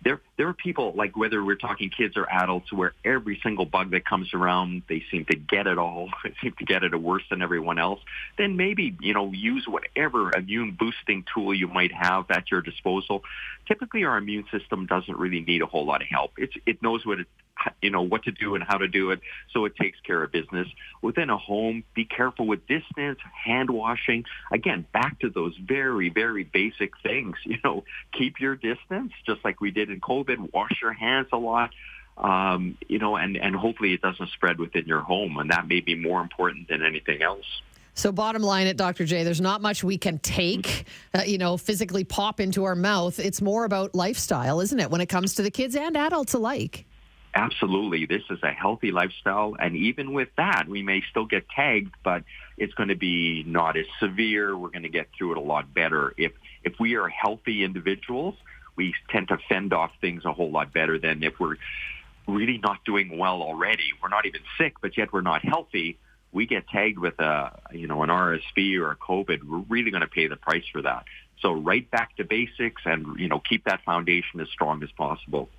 there 0.06 0.22
there 0.38 0.48
are 0.48 0.54
people 0.54 0.94
like 0.96 1.18
whether 1.18 1.44
we're 1.44 1.56
talking 1.56 1.90
kids 1.90 2.16
or 2.16 2.30
adults 2.32 2.72
where 2.72 2.94
every 3.04 3.40
single 3.42 3.66
bug 3.66 3.92
that 3.92 4.06
comes 4.06 4.34
around 4.34 4.84
they 4.88 5.04
seem 5.12 5.26
to 5.26 5.36
get 5.36 5.68
it 5.68 5.78
all 5.78 6.10
they 6.24 6.34
seem 6.42 6.54
to 6.60 6.64
get 6.64 6.84
it 6.84 6.96
worse 6.96 7.24
than 7.30 7.42
everyone 7.42 7.80
else 7.80 8.00
then 8.38 8.56
maybe 8.56 8.96
you 9.02 9.14
know 9.14 9.32
use 9.32 9.68
whatever 9.68 10.32
immune 10.38 10.72
boosting 10.72 11.26
tool 11.34 11.54
you 11.54 11.68
might 11.68 11.92
have 11.92 12.30
at 12.30 12.52
your 12.52 12.62
disposal 12.62 13.24
typically 13.68 14.04
our 14.04 14.18
immune 14.18 14.46
system 14.52 14.86
doesn't 14.86 15.18
really 15.18 15.42
need 15.42 15.62
a 15.62 15.66
whole 15.66 15.86
lot 15.86 16.02
of 16.02 16.08
help. 16.08 16.34
It's 16.38 16.54
it 16.66 16.82
knows 16.82 17.06
what 17.06 17.22
it 17.22 17.28
you 17.82 17.90
know 17.90 18.02
what 18.02 18.24
to 18.24 18.32
do 18.32 18.56
and 18.56 18.64
how 18.64 18.78
to 18.78 18.88
do 18.88 19.12
it 19.12 19.22
so 19.54 19.66
it 19.66 19.76
takes 19.76 20.00
care 20.02 20.24
of 20.24 20.32
business. 20.32 20.68
Within 21.02 21.30
a 21.30 21.38
home 21.38 21.84
be 21.94 22.06
careful 22.06 22.46
with 22.48 22.68
distance 22.68 23.20
hand 23.46 23.70
washing. 23.70 24.26
Again 24.52 24.86
back 24.94 25.20
to 25.20 25.30
those 25.30 25.56
very 25.58 26.10
very 26.10 26.44
basic 26.44 26.92
things 27.02 27.36
you 27.44 27.58
know 27.64 27.84
keep 28.12 28.40
your 28.40 28.56
distance 28.56 29.14
just 29.26 29.44
like 29.44 29.62
we 29.62 29.72
did 29.72 29.90
in 29.90 30.00
covid 30.02 30.54
wash 30.54 30.82
your 30.82 30.94
hands 30.94 31.28
a 31.32 31.38
lot 31.38 31.72
um, 32.18 32.78
you 32.88 33.00
know 33.00 33.16
and 33.16 33.38
and 33.38 33.56
hopefully 33.56 33.94
it 33.94 34.02
doesn't 34.02 34.30
spread 34.30 34.60
within 34.60 34.86
your 34.86 35.02
home 35.02 35.38
and 35.38 35.52
that 35.52 35.68
may 35.68 35.80
be 35.80 35.96
more 35.96 36.22
important 36.22 36.68
than 36.68 36.84
anything 36.84 37.22
else 37.22 37.46
so, 37.96 38.12
bottom 38.12 38.44
line 38.44 38.68
at 38.68 38.78
Dr. 38.78 39.06
J, 39.06 39.24
there's 39.24 39.42
not 39.42 39.62
much 39.62 39.84
we 39.84 39.98
can 39.98 40.20
take, 40.20 40.86
uh, 41.14 41.24
you 41.26 41.38
know, 41.38 41.58
physically 41.58 42.04
pop 42.04 42.40
into 42.40 42.64
our 42.66 42.76
mouth. 42.76 43.20
It's 43.20 43.42
more 43.42 43.66
about 43.66 43.96
lifestyle, 43.96 44.62
isn't 44.62 44.80
it, 44.80 44.92
when 44.92 45.02
it 45.02 45.08
comes 45.08 45.36
to 45.36 45.42
the 45.42 45.52
kids 45.52 45.76
and 45.76 45.98
adults 45.98 46.34
alike? 46.34 46.86
absolutely, 47.36 48.06
this 48.06 48.24
is 48.30 48.40
a 48.42 48.52
healthy 48.52 48.92
lifestyle. 48.92 49.56
And 49.60 49.76
even 49.76 50.14
with 50.14 50.30
that, 50.38 50.68
we 50.68 50.82
may 50.82 51.04
still 51.10 51.26
get 51.26 51.48
tagged, 51.50 51.94
but 52.04 52.24
it's 52.58 52.74
going 52.74 52.90
to 52.90 52.96
be 52.96 53.44
not 53.46 53.78
as 53.78 53.86
severe. 54.00 54.58
We're 54.58 54.70
going 54.70 54.84
to 54.84 54.90
get 54.90 55.10
through 55.18 55.34
it 55.34 55.38
a 55.38 55.42
lot 55.42 55.74
better. 55.74 56.14
If, 56.18 56.32
if 56.64 56.80
we 56.80 56.96
are 56.96 57.10
healthy 57.10 57.64
individuals, 57.64 58.36
we 58.76 58.94
tend 59.10 59.28
to 59.28 59.38
fend 59.50 59.74
off 59.74 59.92
things 60.02 60.26
a 60.26 60.34
whole 60.34 60.52
lot 60.52 60.74
better 60.74 60.98
than 60.98 61.24
if 61.24 61.40
we're 61.40 61.58
really 62.28 62.58
not 62.58 62.84
doing 62.86 63.18
well 63.18 63.42
already. 63.42 63.92
We're 64.02 64.10
not 64.10 64.26
even 64.26 64.42
sick, 64.58 64.76
but 64.82 64.98
yet 64.98 65.14
we're 65.14 65.22
not 65.22 65.44
healthy. 65.44 66.00
We 66.36 66.46
get 66.46 66.68
tagged 66.68 67.00
with 67.00 67.18
a, 67.20 67.58
you 67.72 67.88
know, 67.88 68.04
an 68.04 68.10
RSV 68.10 68.78
or 68.80 68.92
a 68.92 68.96
COVID. 68.98 69.44
We're 69.44 69.64
really 69.70 69.90
going 69.90 70.02
to 70.02 70.08
pay 70.08 70.28
the 70.28 70.36
price 70.36 70.66
for 70.72 70.82
that. 70.82 71.06
So 71.40 71.54
right 71.54 71.90
back 71.90 72.16
to 72.18 72.26
basics 72.26 72.82
and, 72.86 73.18
you 73.18 73.30
know, 73.30 73.40
keep 73.40 73.64
that 73.64 73.84
foundation 73.84 74.42
as 74.42 74.50
strong 74.50 74.84
as 74.84 74.92
possible. 74.92 75.50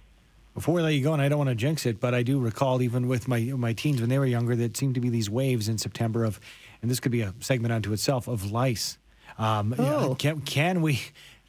Before 0.54 0.74
we 0.74 0.82
let 0.82 0.94
you 0.94 1.02
go, 1.02 1.12
and 1.14 1.22
I 1.22 1.28
don't 1.28 1.38
want 1.38 1.50
to 1.50 1.54
jinx 1.54 1.86
it, 1.86 1.98
but 1.98 2.14
I 2.14 2.22
do 2.22 2.38
recall 2.38 2.80
even 2.82 3.08
with 3.08 3.28
my 3.28 3.40
my 3.40 3.74
teens 3.74 4.00
when 4.00 4.08
they 4.08 4.18
were 4.18 4.26
younger, 4.26 4.56
that 4.56 4.76
seemed 4.76 4.94
to 4.94 5.00
be 5.02 5.10
these 5.10 5.28
waves 5.28 5.68
in 5.68 5.76
September 5.76 6.24
of, 6.24 6.40
and 6.80 6.90
this 6.90 6.98
could 6.98 7.12
be 7.12 7.20
a 7.20 7.34
segment 7.40 7.74
unto 7.74 7.92
itself 7.92 8.26
of 8.26 8.50
lice. 8.50 8.96
Um, 9.38 9.74
oh. 9.78 10.16
can 10.18 10.40
can 10.40 10.80
we 10.80 11.00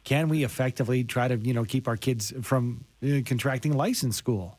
can 0.04 0.28
we 0.28 0.44
effectively 0.44 1.04
try 1.04 1.26
to 1.26 1.36
you 1.36 1.54
know 1.54 1.64
keep 1.64 1.88
our 1.88 1.96
kids 1.96 2.34
from 2.42 2.84
uh, 3.02 3.20
contracting 3.24 3.74
lice 3.74 4.02
in 4.02 4.12
school? 4.12 4.57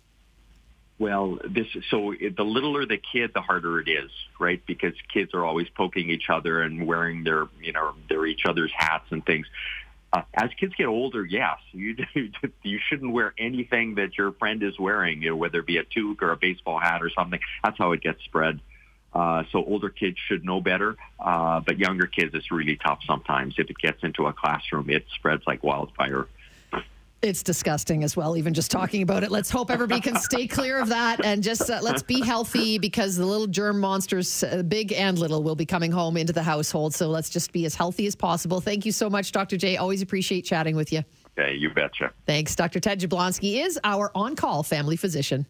Well, 0.99 1.39
this 1.47 1.67
so 1.89 2.13
the 2.19 2.43
littler 2.43 2.85
the 2.85 2.97
kid, 2.97 3.31
the 3.33 3.41
harder 3.41 3.79
it 3.79 3.87
is, 3.87 4.11
right? 4.37 4.61
Because 4.65 4.93
kids 5.13 5.33
are 5.33 5.45
always 5.45 5.69
poking 5.69 6.09
each 6.09 6.29
other 6.29 6.61
and 6.61 6.85
wearing 6.85 7.23
their 7.23 7.47
you 7.61 7.71
know 7.71 7.93
their 8.09 8.25
each 8.25 8.45
other's 8.45 8.71
hats 8.75 9.05
and 9.09 9.25
things. 9.25 9.47
Uh, 10.11 10.23
as 10.33 10.49
kids 10.59 10.73
get 10.75 10.87
older, 10.87 11.23
yes, 11.23 11.57
you 11.71 11.95
you 12.63 12.79
shouldn't 12.89 13.13
wear 13.13 13.33
anything 13.37 13.95
that 13.95 14.17
your 14.17 14.33
friend 14.33 14.61
is 14.61 14.77
wearing, 14.77 15.21
you 15.21 15.29
know, 15.29 15.35
whether 15.37 15.59
it 15.59 15.65
be 15.65 15.77
a 15.77 15.83
toque 15.83 16.21
or 16.21 16.31
a 16.31 16.37
baseball 16.37 16.79
hat 16.79 17.01
or 17.01 17.09
something. 17.09 17.39
That's 17.63 17.77
how 17.77 17.93
it 17.93 18.01
gets 18.01 18.21
spread. 18.25 18.59
Uh, 19.13 19.43
so 19.51 19.63
older 19.63 19.89
kids 19.89 20.17
should 20.27 20.43
know 20.43 20.61
better, 20.61 20.95
uh, 21.19 21.61
but 21.61 21.79
younger 21.79 22.05
kids, 22.05 22.31
it's 22.35 22.51
really 22.51 22.75
tough 22.75 22.99
sometimes. 23.07 23.55
If 23.57 23.69
it 23.69 23.77
gets 23.77 24.03
into 24.03 24.27
a 24.27 24.33
classroom, 24.33 24.89
it 24.89 25.05
spreads 25.15 25.43
like 25.47 25.63
wildfire. 25.63 26.27
It's 27.21 27.43
disgusting 27.43 28.05
as 28.05 28.15
well, 28.15 28.37
even 28.37 28.53
just 28.53 28.71
talking 28.71 29.01
about 29.01 29.23
it. 29.23 29.31
Let's 29.31 29.49
hope 29.49 29.69
everybody 29.69 29.99
can 29.99 30.15
stay 30.15 30.47
clear 30.47 30.79
of 30.79 30.87
that 30.87 31.25
and 31.25 31.43
just 31.43 31.69
uh, 31.69 31.79
let's 31.81 32.01
be 32.01 32.21
healthy 32.21 32.79
because 32.79 33.17
the 33.17 33.25
little 33.25 33.47
germ 33.47 33.81
monsters, 33.81 34.41
uh, 34.41 34.63
big 34.63 34.93
and 34.93 35.19
little, 35.19 35.43
will 35.43 35.55
be 35.55 35.65
coming 35.65 35.91
home 35.91 36.15
into 36.15 36.31
the 36.31 36.43
household. 36.43 36.93
So 36.93 37.09
let's 37.09 37.29
just 37.29 37.51
be 37.51 37.65
as 37.65 37.75
healthy 37.75 38.07
as 38.07 38.15
possible. 38.15 38.61
Thank 38.61 38.85
you 38.85 38.93
so 38.93 39.09
much, 39.09 39.33
Dr. 39.33 39.57
J. 39.57 39.75
Always 39.75 40.01
appreciate 40.01 40.43
chatting 40.43 40.77
with 40.77 40.93
you. 40.93 41.03
Okay, 41.37 41.55
you 41.55 41.69
betcha. 41.73 42.13
Thanks. 42.25 42.55
Dr. 42.55 42.79
Ted 42.79 43.01
Jablonski 43.01 43.65
is 43.65 43.77
our 43.83 44.11
on 44.15 44.37
call 44.37 44.63
family 44.63 44.95
physician. 44.95 45.45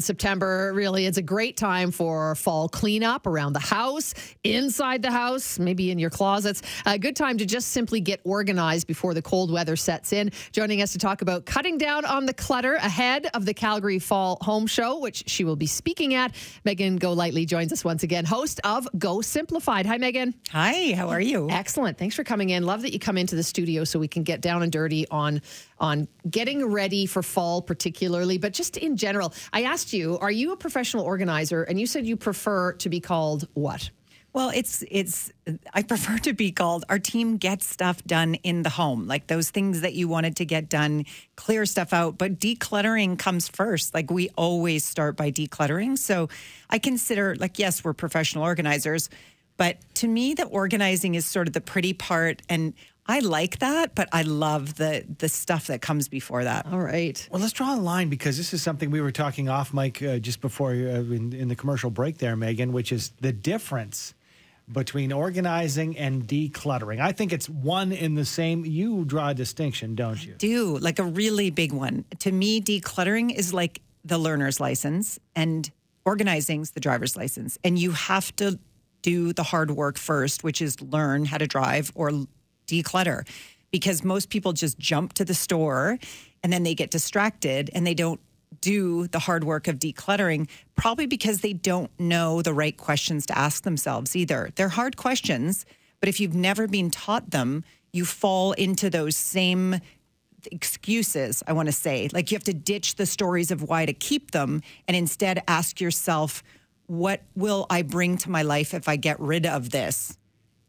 September, 0.00 0.72
really, 0.74 1.06
it's 1.06 1.18
a 1.18 1.22
great 1.22 1.56
time 1.56 1.90
for 1.90 2.34
fall 2.34 2.68
cleanup 2.68 3.26
around 3.26 3.52
the 3.52 3.60
house, 3.60 4.14
inside 4.44 5.02
the 5.02 5.10
house, 5.10 5.58
maybe 5.58 5.90
in 5.90 5.98
your 5.98 6.10
closets. 6.10 6.62
A 6.86 6.98
good 6.98 7.16
time 7.16 7.38
to 7.38 7.46
just 7.46 7.68
simply 7.68 8.00
get 8.00 8.20
organized 8.24 8.86
before 8.86 9.14
the 9.14 9.22
cold 9.22 9.50
weather 9.50 9.76
sets 9.76 10.12
in. 10.12 10.30
Joining 10.52 10.82
us 10.82 10.92
to 10.92 10.98
talk 10.98 11.22
about 11.22 11.46
cutting 11.46 11.78
down 11.78 12.04
on 12.04 12.26
the 12.26 12.34
clutter 12.34 12.74
ahead 12.74 13.28
of 13.34 13.46
the 13.46 13.54
Calgary 13.54 13.98
Fall 13.98 14.38
Home 14.42 14.66
Show, 14.66 14.98
which 14.98 15.24
she 15.28 15.44
will 15.44 15.56
be 15.56 15.66
speaking 15.66 16.14
at. 16.14 16.32
Meghan 16.66 16.98
Golightly 16.98 17.46
joins 17.46 17.72
us 17.72 17.84
once 17.84 18.02
again, 18.02 18.24
host 18.24 18.60
of 18.64 18.88
Go 18.98 19.20
Simplified. 19.20 19.86
Hi, 19.86 19.98
Meghan. 19.98 20.34
Hi, 20.50 20.94
how 20.94 21.08
are 21.08 21.20
you? 21.20 21.48
Excellent. 21.50 21.98
Thanks 21.98 22.14
for 22.14 22.24
coming 22.24 22.50
in. 22.50 22.64
Love 22.64 22.82
that 22.82 22.92
you 22.92 22.98
come 22.98 23.16
into 23.16 23.36
the 23.36 23.42
studio 23.42 23.84
so 23.84 23.98
we 23.98 24.08
can 24.08 24.22
get 24.22 24.40
down 24.40 24.62
and 24.62 24.72
dirty 24.72 25.06
on 25.10 25.42
on 25.80 26.06
getting 26.28 26.66
ready 26.66 27.06
for 27.06 27.22
fall, 27.22 27.62
particularly, 27.62 28.38
but 28.38 28.52
just 28.52 28.76
in 28.76 28.96
general. 28.96 29.32
I 29.52 29.62
asked 29.62 29.92
you, 29.92 30.18
are 30.18 30.30
you 30.30 30.52
a 30.52 30.56
professional 30.56 31.04
organizer? 31.04 31.62
And 31.62 31.80
you 31.80 31.86
said 31.86 32.06
you 32.06 32.16
prefer 32.16 32.74
to 32.74 32.88
be 32.88 33.00
called 33.00 33.48
what? 33.54 33.90
Well, 34.32 34.52
it's 34.54 34.84
it's 34.88 35.32
I 35.74 35.82
prefer 35.82 36.18
to 36.18 36.32
be 36.32 36.52
called 36.52 36.84
our 36.88 37.00
team 37.00 37.36
gets 37.36 37.66
stuff 37.66 38.04
done 38.04 38.34
in 38.36 38.62
the 38.62 38.68
home. 38.70 39.08
Like 39.08 39.26
those 39.26 39.50
things 39.50 39.80
that 39.80 39.94
you 39.94 40.06
wanted 40.06 40.36
to 40.36 40.44
get 40.44 40.68
done, 40.68 41.06
clear 41.34 41.66
stuff 41.66 41.92
out, 41.92 42.16
but 42.16 42.38
decluttering 42.38 43.18
comes 43.18 43.48
first. 43.48 43.92
Like 43.92 44.08
we 44.10 44.28
always 44.36 44.84
start 44.84 45.16
by 45.16 45.32
decluttering. 45.32 45.98
So 45.98 46.28
I 46.68 46.78
consider 46.78 47.34
like 47.34 47.58
yes, 47.58 47.82
we're 47.82 47.92
professional 47.92 48.44
organizers, 48.44 49.10
but 49.56 49.78
to 49.94 50.06
me 50.06 50.34
the 50.34 50.44
organizing 50.44 51.16
is 51.16 51.26
sort 51.26 51.48
of 51.48 51.52
the 51.52 51.60
pretty 51.60 51.92
part 51.92 52.40
and 52.48 52.72
I 53.10 53.18
like 53.18 53.58
that, 53.58 53.94
but 53.96 54.08
I 54.12 54.22
love 54.22 54.76
the 54.76 55.04
the 55.18 55.28
stuff 55.28 55.66
that 55.66 55.82
comes 55.82 56.06
before 56.08 56.44
that. 56.44 56.66
All 56.66 56.78
right. 56.78 57.28
Well, 57.30 57.40
let's 57.40 57.52
draw 57.52 57.74
a 57.74 57.80
line 57.80 58.08
because 58.08 58.36
this 58.36 58.54
is 58.54 58.62
something 58.62 58.90
we 58.90 59.00
were 59.00 59.10
talking 59.10 59.48
off, 59.48 59.74
mic, 59.74 60.00
uh, 60.00 60.18
just 60.18 60.40
before 60.40 60.70
uh, 60.70 61.02
in, 61.18 61.32
in 61.32 61.48
the 61.48 61.56
commercial 61.56 61.90
break 61.90 62.18
there, 62.18 62.36
Meghan, 62.36 62.70
which 62.70 62.92
is 62.92 63.12
the 63.20 63.32
difference 63.32 64.14
between 64.72 65.12
organizing 65.12 65.98
and 65.98 66.28
decluttering. 66.28 67.00
I 67.00 67.10
think 67.10 67.32
it's 67.32 67.48
one 67.48 67.90
in 67.90 68.14
the 68.14 68.24
same. 68.24 68.64
You 68.64 69.04
draw 69.04 69.30
a 69.30 69.34
distinction, 69.34 69.96
don't 69.96 70.24
you? 70.24 70.34
I 70.34 70.36
do 70.36 70.78
like 70.78 71.00
a 71.00 71.04
really 71.04 71.50
big 71.50 71.72
one. 71.72 72.04
To 72.20 72.30
me, 72.30 72.60
decluttering 72.60 73.34
is 73.34 73.52
like 73.52 73.82
the 74.04 74.18
learner's 74.18 74.60
license, 74.60 75.18
and 75.34 75.68
organizing 76.04 76.60
is 76.62 76.70
the 76.70 76.80
driver's 76.80 77.16
license. 77.16 77.58
And 77.64 77.76
you 77.76 77.90
have 77.90 78.34
to 78.36 78.58
do 79.02 79.32
the 79.32 79.42
hard 79.42 79.72
work 79.72 79.98
first, 79.98 80.44
which 80.44 80.62
is 80.62 80.80
learn 80.80 81.24
how 81.24 81.38
to 81.38 81.46
drive 81.46 81.90
or 81.96 82.12
declutter 82.70 83.26
because 83.70 84.04
most 84.04 84.30
people 84.30 84.52
just 84.52 84.78
jump 84.78 85.12
to 85.14 85.24
the 85.24 85.34
store 85.34 85.98
and 86.42 86.52
then 86.52 86.62
they 86.62 86.74
get 86.74 86.90
distracted 86.90 87.70
and 87.74 87.86
they 87.86 87.94
don't 87.94 88.20
do 88.60 89.06
the 89.08 89.20
hard 89.20 89.44
work 89.44 89.68
of 89.68 89.78
decluttering, 89.78 90.48
probably 90.74 91.06
because 91.06 91.40
they 91.40 91.52
don't 91.52 91.90
know 92.00 92.42
the 92.42 92.52
right 92.52 92.76
questions 92.76 93.26
to 93.26 93.38
ask 93.38 93.62
themselves 93.62 94.16
either. 94.16 94.50
They're 94.56 94.68
hard 94.68 94.96
questions, 94.96 95.64
but 96.00 96.08
if 96.08 96.18
you've 96.18 96.34
never 96.34 96.66
been 96.66 96.90
taught 96.90 97.30
them, 97.30 97.64
you 97.92 98.04
fall 98.04 98.52
into 98.52 98.90
those 98.90 99.16
same 99.16 99.80
excuses, 100.50 101.42
I 101.46 101.52
want 101.52 101.66
to 101.66 101.72
say. 101.72 102.08
Like 102.12 102.30
you 102.30 102.36
have 102.36 102.44
to 102.44 102.54
ditch 102.54 102.96
the 102.96 103.06
stories 103.06 103.50
of 103.50 103.62
why 103.62 103.86
to 103.86 103.92
keep 103.92 104.30
them 104.30 104.62
and 104.88 104.96
instead 104.96 105.42
ask 105.46 105.80
yourself, 105.80 106.42
what 106.86 107.22
will 107.36 107.66
I 107.70 107.82
bring 107.82 108.16
to 108.18 108.30
my 108.30 108.42
life 108.42 108.74
if 108.74 108.88
I 108.88 108.96
get 108.96 109.20
rid 109.20 109.46
of 109.46 109.70
this? 109.70 110.16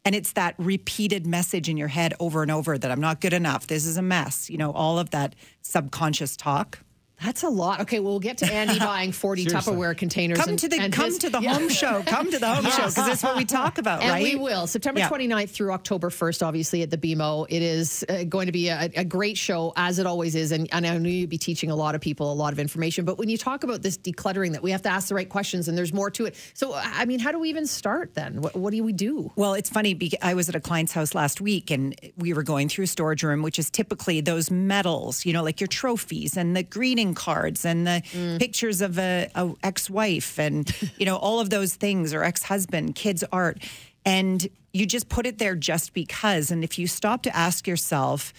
And 0.04 0.14
it's 0.14 0.32
that 0.32 0.54
repeated 0.58 1.26
message 1.26 1.68
in 1.68 1.76
your 1.76 1.88
head 1.88 2.14
over 2.18 2.42
and 2.42 2.50
over 2.50 2.76
that 2.76 2.90
I'm 2.90 3.00
not 3.00 3.20
good 3.20 3.32
enough. 3.32 3.68
This 3.68 3.86
is 3.86 3.96
a 3.96 4.02
mess. 4.02 4.50
You 4.50 4.58
know, 4.58 4.72
all 4.72 4.98
of 4.98 5.10
that 5.10 5.34
subconscious 5.62 6.36
talk. 6.36 6.80
That's 7.24 7.42
a 7.42 7.48
lot. 7.48 7.80
Okay, 7.82 8.00
well, 8.00 8.12
we'll 8.12 8.20
get 8.20 8.38
to 8.38 8.52
Andy 8.52 8.78
buying 8.80 9.12
40 9.12 9.44
Seriously. 9.44 9.72
Tupperware 9.74 9.96
containers. 9.96 10.38
Come 10.38 10.50
and- 10.50 10.58
to 10.58 10.68
the 10.68 10.78
and 10.80 10.92
come 10.92 11.06
his- 11.06 11.18
to 11.18 11.30
the 11.30 11.40
Yeah. 11.40 11.54
home 11.54 11.68
show. 11.68 12.02
Come 12.06 12.30
to 12.30 12.38
the 12.38 12.48
home 12.48 12.64
show 12.64 12.76
because 12.88 12.94
that's 12.94 13.22
what 13.22 13.36
we 13.36 13.44
talk 13.60 13.78
about, 13.78 14.02
And 14.02 14.10
right? 14.10 14.22
we 14.24 14.36
will. 14.36 14.66
September 14.66 15.00
Yeah. 15.00 15.08
29th 15.08 15.50
through 15.50 15.72
October 15.72 16.10
1st, 16.10 16.42
obviously, 16.44 16.82
at 16.82 16.90
the 16.90 16.98
BMO. 16.98 17.46
It 17.48 17.62
is 17.62 18.04
uh, 18.08 18.24
going 18.24 18.46
to 18.46 18.52
be 18.52 18.68
a, 18.68 18.90
a 18.96 19.04
great 19.04 19.36
show, 19.36 19.72
as 19.76 19.98
it 19.98 20.06
always 20.06 20.34
is. 20.34 20.52
And, 20.52 20.68
and 20.72 20.86
I 20.86 20.96
know 20.98 21.08
you'll 21.08 21.28
be 21.28 21.38
teaching 21.38 21.70
a 21.70 21.76
lot 21.76 21.94
of 21.94 22.00
people 22.00 22.32
a 22.32 22.34
lot 22.34 22.52
of 22.52 22.58
information. 22.58 23.04
But 23.04 23.18
when 23.18 23.28
you 23.28 23.38
talk 23.38 23.64
about 23.64 23.82
this 23.82 23.96
decluttering, 23.98 24.52
that 24.52 24.62
we 24.62 24.70
have 24.72 24.82
to 24.82 24.88
ask 24.88 25.08
the 25.08 25.14
right 25.14 25.28
questions 25.28 25.68
and 25.68 25.76
there's 25.78 25.92
more 25.92 26.10
to 26.12 26.26
it. 26.26 26.34
So, 26.54 26.74
I 26.74 27.04
mean, 27.04 27.18
how 27.20 27.30
do 27.32 27.38
we 27.38 27.48
even 27.50 27.66
start 27.66 28.14
then? 28.14 28.40
What, 28.42 28.56
what 28.56 28.72
do 28.72 28.82
we 28.82 28.92
do? 28.92 29.30
Well, 29.36 29.54
it's 29.54 29.70
funny 29.70 29.94
because 29.94 30.18
I 30.22 30.34
was 30.34 30.48
at 30.48 30.54
a 30.54 30.60
client's 30.60 30.92
house 30.92 31.14
last 31.14 31.40
week 31.40 31.70
and 31.70 31.94
we 32.16 32.32
were 32.32 32.42
going 32.42 32.68
through 32.68 32.84
a 32.84 32.88
storage 32.88 33.22
room, 33.22 33.42
which 33.42 33.58
is 33.58 33.70
typically 33.70 34.20
those 34.20 34.50
medals, 34.50 35.24
you 35.24 35.32
know, 35.32 35.42
like 35.42 35.60
your 35.60 35.68
trophies 35.68 36.36
and 36.36 36.56
the 36.56 36.62
greeting 36.62 37.11
cards 37.14 37.64
and 37.64 37.86
the 37.86 38.02
mm. 38.12 38.38
pictures 38.38 38.80
of 38.80 38.98
a, 38.98 39.30
a 39.34 39.52
ex-wife 39.62 40.38
and, 40.38 40.70
you 40.98 41.06
know, 41.06 41.16
all 41.16 41.40
of 41.40 41.50
those 41.50 41.74
things 41.74 42.12
or 42.14 42.22
ex-husband, 42.22 42.94
kids' 42.94 43.24
art. 43.32 43.58
And 44.04 44.46
you 44.72 44.86
just 44.86 45.08
put 45.08 45.26
it 45.26 45.38
there 45.38 45.54
just 45.54 45.92
because. 45.92 46.50
And 46.50 46.64
if 46.64 46.78
you 46.78 46.86
stop 46.86 47.22
to 47.22 47.36
ask 47.36 47.66
yourself, 47.66 48.32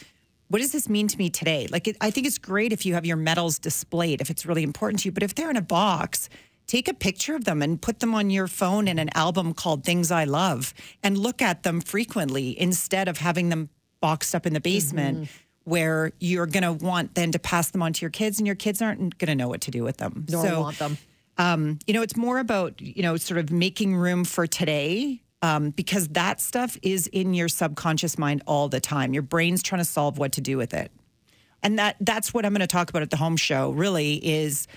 what 0.50 0.60
does 0.60 0.72
this 0.72 0.90
mean 0.90 1.08
to 1.08 1.18
me 1.18 1.30
today? 1.30 1.68
Like, 1.72 1.88
it, 1.88 1.98
I 2.02 2.12
think 2.12 2.28
it's 2.28 2.38
great 2.38 2.74
if 2.74 2.86
you 2.86 2.94
have 2.94 3.06
your 3.06 3.18
medals 3.18 3.60
displayed, 3.60 4.22
if 4.22 4.30
it's 4.30 4.46
really 4.46 4.64
important 4.64 5.02
to 5.02 5.08
you. 5.08 5.12
But 5.12 5.24
if 5.24 5.36
they're 5.36 5.50
in 5.50 5.58
a 5.58 5.62
box, 5.62 6.30
take 6.68 6.88
a 6.88 6.94
picture 6.94 7.36
of 7.36 7.46
them 7.46 7.62
and 7.62 7.82
put 7.82 8.00
them 8.00 8.14
on 8.14 8.30
your 8.30 8.48
phone 8.48 8.88
in 8.88 9.00
an 9.00 9.10
album 9.16 9.54
called 9.54 9.84
Things 9.84 10.12
I 10.12 10.26
Love 10.26 10.74
and 11.02 11.18
look 11.18 11.42
at 11.42 11.64
them 11.64 11.82
frequently 11.82 12.60
instead 12.60 13.08
of 13.08 13.18
having 13.18 13.50
them 13.50 13.70
boxed 14.00 14.36
up 14.36 14.46
in 14.46 14.54
the 14.54 14.60
basement. 14.60 15.18
Mm-hmm. 15.18 15.34
Where 15.66 16.12
you're 16.20 16.46
going 16.46 16.64
to 16.64 16.74
want 16.74 17.16
then 17.16 17.32
to 17.32 17.40
pass 17.40 17.72
them 17.72 17.82
on 17.82 17.94
to 17.94 18.02
your 18.02 18.10
kids, 18.10 18.40
and 18.40 18.46
your 18.46 18.56
kids 18.56 18.82
aren't 18.82 19.18
going 19.18 19.28
to 19.28 19.36
know 19.36 19.48
what 19.48 19.62
to 19.62 19.72
do 19.72 19.84
with 19.84 19.98
them. 19.98 20.26
Nor 20.30 20.46
so, 20.46 20.62
want 20.62 20.80
them. 20.80 20.98
um, 21.38 21.80
you 21.88 21.94
know, 21.94 22.02
it's 22.02 22.18
more 22.18 22.40
about, 22.40 22.82
you 22.82 23.02
know, 23.02 23.16
sort 23.18 23.40
of 23.40 23.52
making 23.52 23.96
room 23.96 24.26
for 24.26 24.46
today 24.46 25.22
um, 25.42 25.72
because 25.72 26.08
that 26.10 26.40
stuff 26.42 26.78
is 26.82 27.08
in 27.08 27.34
your 27.34 27.50
subconscious 27.50 28.18
mind 28.18 28.42
all 28.48 28.70
the 28.70 28.80
time. 28.80 29.14
Your 29.14 29.24
brain's 29.24 29.62
trying 29.62 29.82
to 29.82 29.86
solve 29.86 30.18
what 30.18 30.32
to 30.34 30.42
do 30.42 30.58
with 30.58 30.74
it. 30.74 30.92
And 31.62 31.80
that 31.80 31.96
that's 32.00 32.34
what 32.34 32.46
I'm 32.46 32.54
going 32.54 32.62
to 32.62 32.68
talk 32.68 32.90
about 32.90 33.02
at 33.02 33.10
the 33.10 33.18
home 33.18 33.38
show 33.38 33.72
really 33.72 34.16
is 34.16 34.68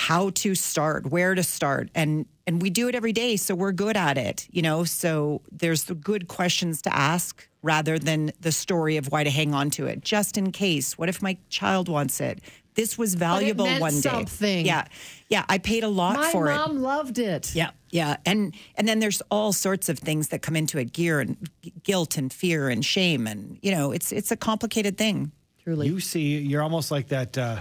how 0.00 0.30
to 0.30 0.54
start, 0.54 1.10
where 1.10 1.34
to 1.34 1.42
start. 1.42 1.90
And 1.94 2.24
and 2.46 2.62
we 2.62 2.70
do 2.70 2.88
it 2.88 2.94
every 2.94 3.12
day, 3.12 3.36
so 3.36 3.54
we're 3.54 3.70
good 3.70 3.98
at 3.98 4.16
it, 4.16 4.48
you 4.50 4.62
know. 4.62 4.82
So 4.84 5.42
there's 5.52 5.84
the 5.84 5.94
good 5.94 6.26
questions 6.26 6.80
to 6.82 6.96
ask 6.96 7.46
rather 7.62 7.98
than 7.98 8.32
the 8.40 8.50
story 8.50 8.96
of 8.96 9.12
why 9.12 9.24
to 9.24 9.30
hang 9.30 9.52
on 9.52 9.68
to 9.72 9.86
it. 9.86 10.00
Just 10.00 10.38
in 10.38 10.52
case. 10.52 10.96
What 10.96 11.10
if 11.10 11.20
my 11.20 11.36
child 11.50 11.90
wants 11.90 12.18
it? 12.18 12.40
This 12.74 12.96
was 12.96 13.14
valuable 13.14 13.66
meant 13.66 13.82
one 13.82 13.92
day. 13.92 14.00
something. 14.00 14.64
Yeah. 14.64 14.86
Yeah. 15.28 15.44
I 15.50 15.58
paid 15.58 15.84
a 15.84 15.88
lot 15.88 16.16
My 16.16 16.32
for 16.32 16.46
it. 16.46 16.54
My 16.54 16.66
mom 16.66 16.80
loved 16.80 17.18
it. 17.18 17.54
Yeah, 17.54 17.70
yeah, 17.90 18.16
and 18.24 18.54
and 18.76 18.88
then 18.88 19.00
there's 19.00 19.20
all 19.30 19.52
sorts 19.52 19.90
of 19.90 19.98
things 19.98 20.28
that 20.28 20.40
come 20.40 20.56
into 20.56 20.78
it: 20.78 20.94
gear 20.94 21.20
and 21.20 21.36
g- 21.62 21.74
guilt 21.82 22.16
and 22.16 22.32
fear 22.32 22.70
and 22.70 22.82
shame, 22.82 23.26
and 23.26 23.58
you 23.60 23.70
know, 23.70 23.92
it's 23.92 24.12
it's 24.12 24.30
a 24.30 24.36
complicated 24.36 24.96
thing. 24.96 25.32
Truly. 25.62 25.88
You 25.88 26.00
see, 26.00 26.38
you're 26.38 26.62
almost 26.62 26.90
like 26.90 27.08
that 27.08 27.36
uh, 27.36 27.60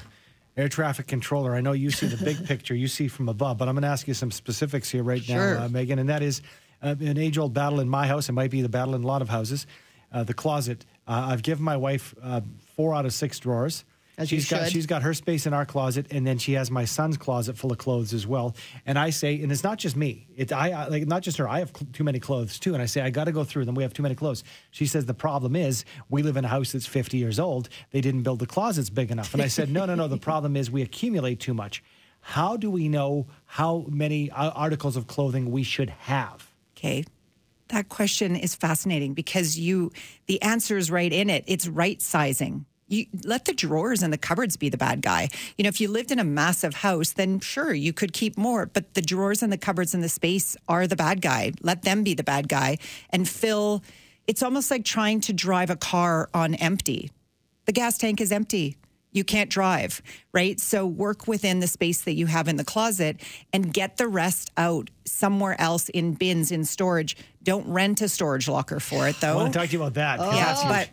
air 0.58 0.68
traffic 0.70 1.08
controller. 1.08 1.56
I 1.56 1.62
know 1.62 1.72
you 1.72 1.91
see 1.91 2.08
the 2.08 2.24
big 2.24 2.46
picture, 2.48 2.75
you 2.75 2.88
see 2.88 3.08
from 3.08 3.29
above, 3.29 3.58
but 3.58 3.68
I'm 3.68 3.75
going 3.75 3.84
to 3.84 3.88
ask 3.89 4.08
you 4.08 4.13
some 4.13 4.32
specifics 4.32 4.89
here 4.89 5.03
right 5.03 5.24
Sure. 5.24 5.56
now, 5.56 5.63
uh, 5.65 5.68
Meghan, 5.70 6.00
and 6.00 6.10
that 6.10 6.22
is 6.22 6.41
uh, 6.82 6.96
an 7.00 7.18
age 7.18 7.38
old 7.38 7.53
battle 7.53 7.79
in 7.79 7.89
my 7.89 8.08
house. 8.08 8.29
It 8.29 8.34
might 8.34 8.51
be 8.51 8.62
the 8.62 8.70
battle 8.70 8.96
in 8.96 9.03
a 9.03 9.08
lot 9.08 9.22
of 9.22 9.29
houses. 9.29 9.68
Uh, 10.12 10.24
the 10.24 10.34
closet. 10.34 10.86
Uh, 11.08 11.27
I've 11.29 11.44
given 11.44 11.63
my 11.63 11.77
wife 11.77 12.15
uh, 12.24 12.41
four 12.75 12.96
out 12.96 13.06
of 13.06 13.13
six 13.13 13.38
drawers. 13.39 13.86
As 14.20 14.28
she's 14.28 14.50
got 14.50 14.70
she's 14.70 14.86
got 14.86 15.02
her 15.02 15.14
space 15.14 15.46
in 15.46 15.54
our 15.54 15.66
closet, 15.66 16.08
and 16.12 16.28
then 16.28 16.38
she 16.38 16.54
has 16.54 16.70
my 16.70 16.84
son's 16.84 17.16
closet 17.16 17.58
full 17.58 17.72
of 17.72 17.78
clothes 17.78 18.14
as 18.14 18.28
well. 18.28 18.54
And 18.86 19.00
I 19.00 19.12
say, 19.12 19.42
and 19.42 19.50
it's 19.50 19.64
not 19.64 19.78
just 19.78 19.96
me. 19.96 20.28
It's 20.36 20.52
I, 20.52 20.72
I 20.72 20.88
like 20.90 21.08
not 21.08 21.24
just 21.24 21.38
her. 21.38 21.48
I 21.48 21.60
have 21.60 21.72
cl- 21.76 21.88
too 21.94 22.04
many 22.04 22.20
clothes 22.20 22.60
too, 22.60 22.74
and 22.74 22.84
I 22.84 22.86
say 22.86 23.00
I 23.00 23.12
got 23.12 23.24
to 23.24 23.32
go 23.32 23.46
through 23.46 23.64
them. 23.64 23.76
We 23.76 23.84
have 23.84 23.94
too 23.94 24.04
many 24.04 24.16
clothes. 24.16 24.44
She 24.72 24.86
says 24.88 25.06
the 25.06 25.14
problem 25.14 25.56
is 25.56 25.86
we 26.10 26.22
live 26.22 26.36
in 26.36 26.44
a 26.44 26.50
house 26.50 26.74
that's 26.74 26.86
50 26.86 27.18
years 27.18 27.40
old. 27.40 27.70
They 27.92 28.02
didn't 28.02 28.24
build 28.24 28.40
the 28.40 28.46
closets 28.46 28.90
big 28.90 29.10
enough. 29.10 29.34
And 29.34 29.42
I 29.42 29.48
said, 29.48 29.72
no, 29.72 29.86
no, 29.86 29.96
no. 29.96 30.10
The 30.10 30.18
problem 30.30 30.58
is 30.58 30.70
we 30.70 30.82
accumulate 30.82 31.40
too 31.40 31.54
much. 31.54 31.82
How 32.20 32.58
do 32.58 32.70
we 32.70 32.90
know 32.90 33.28
how 33.46 33.86
many 33.88 34.30
uh, 34.32 34.50
articles 34.50 34.98
of 34.98 35.08
clothing 35.08 35.50
we 35.50 35.64
should 35.64 35.90
have? 35.90 36.52
Okay, 36.78 37.06
that 37.70 37.88
question 37.88 38.36
is 38.36 38.54
fascinating 38.54 39.14
because 39.14 39.58
you 39.58 39.92
the 40.26 40.42
answer 40.42 40.78
is 40.78 40.92
right 40.92 41.12
in 41.12 41.30
it. 41.30 41.46
It's 41.48 41.68
right 41.68 42.02
sizing. 42.02 42.66
You 42.89 43.05
let 43.24 43.46
the 43.46 43.53
drawers 43.53 44.03
and 44.03 44.12
the 44.12 44.17
cupboards 44.17 44.58
be 44.58 44.67
the 44.67 44.77
bad 44.77 45.01
guy. 45.01 45.29
You 45.58 45.63
know, 45.63 45.69
if 45.69 45.80
you 45.80 45.88
lived 45.88 46.12
in 46.12 46.19
a 46.19 46.23
massive 46.23 46.73
house, 46.75 47.12
then 47.12 47.39
sure 47.39 47.73
you 47.73 47.93
could 47.93 48.13
keep 48.13 48.38
more, 48.38 48.65
but 48.65 48.95
the 48.95 49.02
drawers 49.02 49.41
and 49.41 49.54
the 49.54 49.58
cupboards 49.58 49.93
and 49.93 50.04
the 50.04 50.10
space 50.10 50.58
are 50.67 50.88
the 50.88 50.95
bad 50.95 51.21
guy. 51.21 51.54
Let 51.62 51.84
them 51.84 52.04
be 52.04 52.15
the 52.15 52.23
bad 52.23 52.49
guy 52.49 52.80
and 53.12 53.30
fill. 53.30 53.84
It's 54.28 54.43
almost 54.43 54.71
like 54.71 54.84
trying 54.84 55.21
to 55.21 55.34
drive 55.34 55.69
a 55.69 55.75
car 55.75 56.30
on 56.34 56.56
empty. 56.56 57.12
The 57.65 57.71
gas 57.71 57.97
tank 57.97 58.19
is 58.19 58.32
empty. 58.32 58.78
You 59.12 59.23
can't 59.23 59.49
drive, 59.49 60.02
right? 60.34 60.60
So 60.60 60.86
work 60.86 61.28
within 61.28 61.60
the 61.60 61.67
space 61.67 62.02
that 62.02 62.13
you 62.13 62.28
have 62.28 62.47
in 62.47 62.58
the 62.58 62.63
closet 62.63 63.21
and 63.52 63.73
get 63.73 63.97
the 63.97 64.08
rest 64.08 64.52
out 64.56 64.89
somewhere 65.06 65.60
else 65.60 65.89
in 65.89 66.13
bins 66.13 66.52
in 66.52 66.63
storage. 66.63 67.17
Don't 67.41 67.67
rent 67.67 68.02
a 68.02 68.10
storage 68.10 68.47
locker 68.47 68.80
for 68.80 69.08
it 69.08 69.19
though. 69.19 69.34
I 69.34 69.36
want 69.36 69.54
to 69.54 69.60
talk 69.60 69.69
to 69.69 69.73
you 69.73 69.82
about 69.82 69.95
that. 69.95 70.19
Oh. 70.19 70.32
yeah, 70.32 70.56
but 70.67 70.89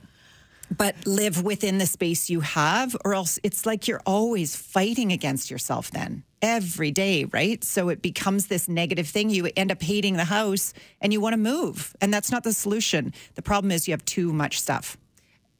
but 0.74 0.94
live 1.06 1.42
within 1.42 1.78
the 1.78 1.86
space 1.86 2.30
you 2.30 2.40
have 2.40 2.96
or 3.04 3.14
else 3.14 3.38
it's 3.42 3.66
like 3.66 3.86
you're 3.86 4.02
always 4.06 4.56
fighting 4.56 5.12
against 5.12 5.50
yourself 5.50 5.90
then 5.90 6.24
every 6.42 6.90
day, 6.90 7.24
right? 7.26 7.62
So 7.64 7.88
it 7.88 8.02
becomes 8.02 8.46
this 8.46 8.68
negative 8.68 9.08
thing. 9.08 9.30
You 9.30 9.48
end 9.56 9.72
up 9.72 9.82
hating 9.82 10.16
the 10.16 10.24
house 10.24 10.72
and 11.00 11.12
you 11.12 11.20
want 11.20 11.32
to 11.32 11.38
move. 11.38 11.94
And 12.00 12.12
that's 12.12 12.30
not 12.30 12.44
the 12.44 12.52
solution. 12.52 13.12
The 13.34 13.42
problem 13.42 13.70
is 13.70 13.88
you 13.88 13.92
have 13.92 14.04
too 14.04 14.32
much 14.32 14.60
stuff. 14.60 14.96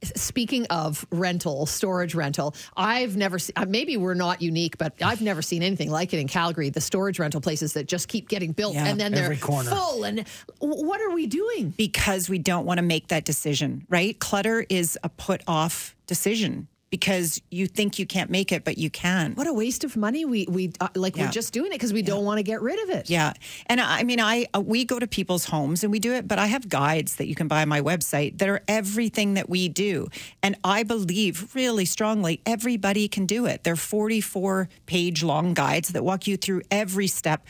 Speaking 0.03 0.67
of 0.67 1.07
rental, 1.11 1.67
storage 1.67 2.15
rental, 2.15 2.55
I've 2.77 3.17
never 3.17 3.39
seen, 3.39 3.55
uh, 3.57 3.65
maybe 3.67 3.97
we're 3.97 4.15
not 4.15 4.43
unique, 4.43 4.77
but 4.79 4.93
I've 5.03 5.23
never 5.23 5.41
seen 5.43 5.63
anything 5.63 5.91
like 5.91 6.13
it 6.13 6.19
in 6.19 6.29
Calgary. 6.29 6.69
The 6.71 6.81
storage 6.81 7.19
rental 7.19 7.41
places 7.41 7.73
that 7.73 7.87
just 7.89 8.09
keep 8.09 8.29
getting 8.29 8.53
built 8.53 8.75
Yeah, 8.75 8.87
and 8.87 9.01
then 9.01 9.13
they're 9.13 9.35
corner. 9.37 9.71
full. 9.71 10.05
And 10.05 10.27
what 10.59 11.01
are 11.01 11.11
we 11.11 11.27
doing? 11.27 11.71
because 11.77 12.29
we 12.29 12.39
don't 12.39 12.67
want 12.67 12.79
to 12.79 12.83
make 12.83 13.09
that 13.09 13.25
decision, 13.25 13.87
right? 13.89 14.19
Clutter 14.19 14.65
is 14.69 14.99
a 15.03 15.09
put 15.09 15.43
off 15.47 15.95
decision 16.07 16.69
because 16.97 17.43
you 17.51 17.67
think 17.67 17.99
you 17.99 18.07
can't 18.07 18.31
make 18.31 18.53
it, 18.53 18.65
but 18.65 18.79
you 18.79 18.89
can. 18.89 19.35
What 19.35 19.47
a 19.47 19.53
waste 19.53 19.85
of 19.85 19.97
money. 19.97 20.25
We, 20.25 20.47
we 20.49 20.73
uh, 20.81 20.89
like, 20.95 21.15
Yeah. 21.15 21.27
we're 21.27 21.31
just 21.31 21.53
doing 21.53 21.67
it 21.73 21.75
because 21.75 21.93
we 21.93 22.01
don't 22.01 22.25
want 22.25 22.39
to 22.39 22.43
get 22.43 22.63
rid 22.63 22.83
of 22.85 22.89
it. 22.97 23.11
Yeah. 23.11 23.35
And 23.67 23.83
I 23.83 24.03
mean, 24.03 24.19
I 24.19 24.47
uh, 24.55 24.61
we 24.63 24.87
go 24.87 24.99
to 24.99 25.07
people's 25.07 25.45
homes 25.45 25.83
and 25.85 25.93
we 25.93 25.99
do 25.99 26.15
it, 26.15 26.27
but 26.27 26.39
I 26.39 26.47
have 26.47 26.71
guides 26.71 27.17
that 27.17 27.27
you 27.27 27.35
can 27.35 27.49
buy 27.49 27.61
on 27.61 27.69
my 27.69 27.83
website 27.83 28.39
that 28.39 28.49
are 28.49 28.63
everything 28.67 29.35
that 29.35 29.51
we 29.51 29.69
do. 29.69 30.09
And 30.43 30.57
I 30.65 30.85
believe 30.85 31.55
really 31.55 31.85
strongly 31.85 32.41
everybody 32.47 33.09
can 33.09 33.27
do 33.27 33.45
it. 33.45 33.63
They're 33.63 33.77
44 33.77 34.69
page 34.87 35.23
long 35.23 35.53
guides 35.53 35.91
that 35.91 36.03
walk 36.03 36.27
you 36.27 36.39
through 36.39 36.63
every 36.71 37.09
step. 37.09 37.47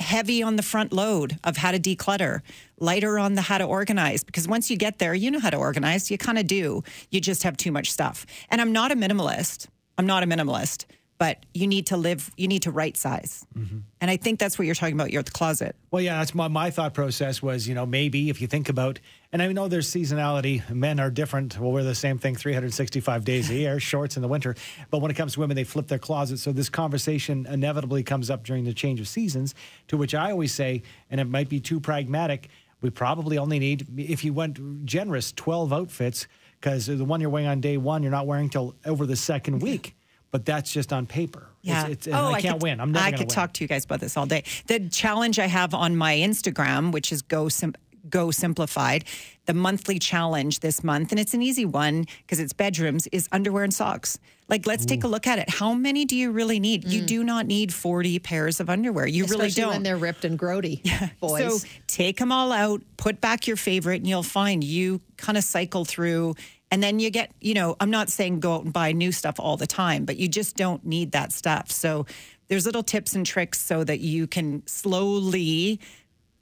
Heavy 0.00 0.42
on 0.42 0.56
the 0.56 0.62
front 0.62 0.92
load 0.92 1.38
of 1.44 1.56
how 1.56 1.70
to 1.70 1.78
declutter, 1.78 2.40
lighter 2.78 3.18
on 3.18 3.34
the 3.34 3.42
how 3.42 3.58
to 3.58 3.64
organize. 3.64 4.24
Because 4.24 4.48
once 4.48 4.70
you 4.70 4.76
get 4.76 4.98
there, 4.98 5.14
you 5.14 5.30
know 5.30 5.38
how 5.38 5.50
to 5.50 5.56
organize. 5.56 6.10
You 6.10 6.18
kind 6.18 6.38
of 6.38 6.46
do. 6.46 6.82
You 7.10 7.20
just 7.20 7.42
have 7.44 7.56
too 7.56 7.70
much 7.70 7.92
stuff. 7.92 8.26
And 8.50 8.60
I'm 8.60 8.72
not 8.72 8.90
a 8.92 8.96
minimalist. 8.96 9.68
I'm 9.96 10.06
not 10.06 10.22
a 10.22 10.26
minimalist, 10.26 10.86
but 11.18 11.46
you 11.54 11.66
need 11.66 11.86
to 11.86 11.96
live, 11.96 12.30
you 12.36 12.48
need 12.48 12.62
to 12.62 12.70
right 12.70 12.96
size. 12.96 13.46
Mm-hmm. 13.56 13.78
And 14.00 14.10
I 14.10 14.16
think 14.16 14.38
that's 14.40 14.58
what 14.58 14.66
you're 14.66 14.74
talking 14.74 14.94
about, 14.94 15.12
your 15.12 15.22
the 15.22 15.30
closet. 15.30 15.76
Well, 15.90 16.02
yeah, 16.02 16.18
that's 16.18 16.34
my, 16.34 16.48
my 16.48 16.70
thought 16.70 16.92
process 16.92 17.40
was, 17.40 17.68
you 17.68 17.74
know, 17.74 17.86
maybe 17.86 18.30
if 18.30 18.40
you 18.40 18.46
think 18.46 18.68
about, 18.68 18.98
and 19.32 19.40
I 19.40 19.50
know 19.52 19.68
there's 19.68 19.90
seasonality, 19.90 20.68
men 20.70 20.98
are 20.98 21.10
different. 21.10 21.58
We'll 21.58 21.72
wear 21.72 21.84
the 21.84 21.94
same 21.94 22.18
thing 22.18 22.34
365 22.34 23.24
days 23.24 23.48
a 23.50 23.54
year, 23.54 23.80
shorts 23.94 24.16
in 24.16 24.22
the 24.22 24.28
winter. 24.28 24.56
But 24.90 24.98
when 24.98 25.10
it 25.10 25.14
comes 25.14 25.34
to 25.34 25.40
women, 25.40 25.54
they 25.54 25.64
flip 25.64 25.86
their 25.86 25.98
closet 25.98 26.38
So 26.38 26.52
this 26.52 26.68
conversation 26.68 27.46
inevitably 27.48 28.02
comes 28.02 28.28
up 28.28 28.44
during 28.44 28.64
the 28.64 28.74
change 28.74 29.00
of 29.00 29.06
seasons, 29.06 29.54
to 29.88 29.96
which 29.96 30.14
I 30.14 30.32
always 30.32 30.52
say, 30.52 30.82
and 31.10 31.20
it 31.20 31.24
might 31.24 31.48
be 31.48 31.60
too 31.60 31.80
pragmatic, 31.80 32.48
we 32.80 32.90
probably 32.90 33.38
only 33.38 33.58
need, 33.58 33.86
if 33.96 34.24
you 34.24 34.34
went 34.34 34.84
generous, 34.84 35.32
12 35.32 35.72
outfits, 35.72 36.26
because 36.60 36.86
the 36.86 37.04
one 37.04 37.20
you're 37.20 37.30
wearing 37.30 37.48
on 37.48 37.60
day 37.60 37.76
one, 37.76 38.02
you're 38.02 38.12
not 38.12 38.26
wearing 38.26 38.50
till 38.50 38.74
over 38.84 39.06
the 39.06 39.16
second 39.16 39.60
week. 39.60 39.94
But 40.34 40.44
that's 40.44 40.72
just 40.72 40.92
on 40.92 41.06
paper. 41.06 41.46
Yeah. 41.62 41.82
It's, 41.86 41.90
it's, 41.92 42.06
and 42.08 42.16
I 42.16 42.40
can't 42.40 42.54
could, 42.56 42.62
win. 42.64 42.80
I'm 42.80 42.90
never 42.90 43.04
I 43.06 43.12
could 43.12 43.20
win. 43.20 43.28
talk 43.28 43.52
to 43.52 43.62
you 43.62 43.68
guys 43.68 43.84
about 43.84 44.00
this 44.00 44.16
all 44.16 44.26
day. 44.26 44.42
The 44.66 44.88
challenge 44.88 45.38
I 45.38 45.46
have 45.46 45.74
on 45.74 45.96
my 45.96 46.16
Instagram, 46.16 46.90
which 46.90 47.12
is 47.12 47.22
go 47.22 47.48
sim- 47.48 47.76
go 48.10 48.32
simplified, 48.32 49.04
the 49.46 49.54
monthly 49.54 50.00
challenge 50.00 50.58
this 50.58 50.82
month, 50.82 51.12
and 51.12 51.20
it's 51.20 51.34
an 51.34 51.40
easy 51.40 51.64
one 51.64 52.06
because 52.22 52.40
it's 52.40 52.52
bedrooms, 52.52 53.06
is 53.12 53.28
underwear 53.30 53.62
and 53.62 53.72
socks. 53.72 54.18
Like, 54.48 54.66
let's 54.66 54.84
take 54.84 55.04
a 55.04 55.08
look 55.08 55.26
at 55.28 55.38
it. 55.38 55.48
How 55.48 55.72
many 55.72 56.04
do 56.04 56.16
you 56.16 56.30
really 56.32 56.58
need? 56.60 56.84
You 56.84 57.00
do 57.02 57.22
not 57.22 57.46
need 57.46 57.72
40 57.72 58.18
pairs 58.18 58.58
of 58.60 58.68
underwear. 58.68 59.06
You 59.06 59.24
really 59.26 59.48
Mm. 59.50 59.54
Don't. 59.54 59.68
when 59.70 59.82
they're 59.84 59.96
ripped 59.96 60.24
and 60.24 60.36
grody, 60.38 60.82
boys. 61.20 61.62
So 61.62 61.68
take 61.86 62.18
them 62.18 62.32
all 62.32 62.50
out, 62.52 62.82
put 62.96 63.20
back 63.22 63.46
your 63.46 63.56
favorite, 63.56 63.98
and 64.02 64.06
you'll 64.08 64.22
find 64.24 64.62
you 64.64 65.00
kind 65.16 65.38
of 65.38 65.44
cycle 65.44 65.84
through 65.86 66.34
And 66.74 66.82
then 66.82 66.98
you 66.98 67.08
get, 67.10 67.30
you 67.40 67.54
know, 67.54 67.76
I'm 67.78 67.90
not 67.90 68.10
saying 68.10 68.40
go 68.40 68.56
out 68.56 68.64
and 68.64 68.72
buy 68.72 68.90
new 68.90 69.12
stuff 69.12 69.38
all 69.38 69.56
the 69.56 69.64
time, 69.64 70.04
but 70.04 70.16
you 70.16 70.26
just 70.26 70.56
don't 70.56 70.84
need 70.84 71.12
that 71.12 71.30
stuff. 71.30 71.70
So 71.70 72.04
there's 72.48 72.66
little 72.66 72.82
tips 72.82 73.14
and 73.14 73.24
tricks 73.24 73.60
so 73.60 73.84
that 73.84 74.00
you 74.00 74.26
can 74.26 74.66
slowly 74.66 75.78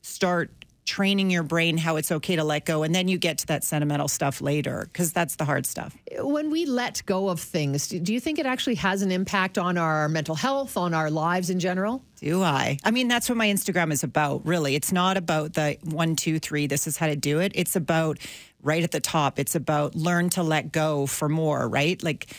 start 0.01 0.62
training 0.85 1.31
your 1.31 1.43
brain 1.43 1.79
how 1.79 1.97
it's 1.97 2.11
okay 2.11 2.37
to 2.37 2.45
let 2.45 2.65
go 2.65 2.83
and 2.83 2.95
then 2.95 3.07
you 3.07 3.17
get 3.17 3.39
to 3.39 3.47
that 3.47 3.63
sentimental 3.63 4.09
stuff 4.09 4.41
later 4.41 4.89
because 4.93 5.13
that's 5.13 5.37
the 5.37 5.45
hard 5.45 5.65
stuff. 5.65 5.97
When 6.19 6.51
we 6.51 6.67
let 6.67 7.03
go 7.07 7.29
of 7.29 7.41
things, 7.41 7.89
do 7.89 8.13
you 8.13 8.19
think 8.21 8.39
it 8.39 8.47
actually 8.47 8.75
has 8.77 9.03
an 9.03 9.13
impact 9.13 9.59
on 9.59 9.79
our 9.79 10.09
mental 10.09 10.35
health, 10.35 10.77
on 10.77 10.93
our 10.95 11.11
lives 11.11 11.51
in 11.51 11.61
general? 11.61 12.03
do 12.23 12.41
i? 12.41 12.79
I 12.85 12.93
mean 12.93 13.09
that's 13.09 13.29
what 13.29 13.37
my 13.37 13.49
instagram 13.49 13.93
is 13.93 14.05
about 14.05 14.47
really. 14.47 14.75
It's 14.77 14.93
not 14.93 15.17
about 15.17 15.55
the 15.55 15.77
one 15.83 16.15
two 16.15 16.39
three 16.39 16.67
this 16.67 16.87
is 16.87 16.97
how 16.97 17.09
to 17.09 17.17
do 17.17 17.41
it. 17.41 17.53
It's 17.55 17.75
about 17.75 18.19
right 18.63 18.83
at 18.83 18.93
the 18.93 19.01
top. 19.01 19.39
It's 19.39 19.55
about 19.55 19.97
learn 19.97 20.31
to 20.31 20.43
let 20.43 20.73
go 20.73 21.07
for 21.07 21.29
more 21.29 21.69
right? 21.69 22.03
Like 22.03 22.35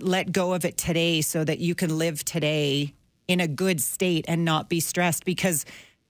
let 0.00 0.32
go 0.32 0.52
of 0.52 0.64
it 0.64 0.76
today 0.76 1.22
so 1.22 1.44
that 1.44 1.58
you 1.58 1.74
can 1.74 1.96
live 1.96 2.24
today 2.24 2.92
in 3.28 3.40
a 3.40 3.48
good 3.48 3.80
state 3.80 4.24
and 4.28 4.44
not 4.44 4.68
be 4.68 4.80
stressed 4.80 5.24
because 5.24 5.64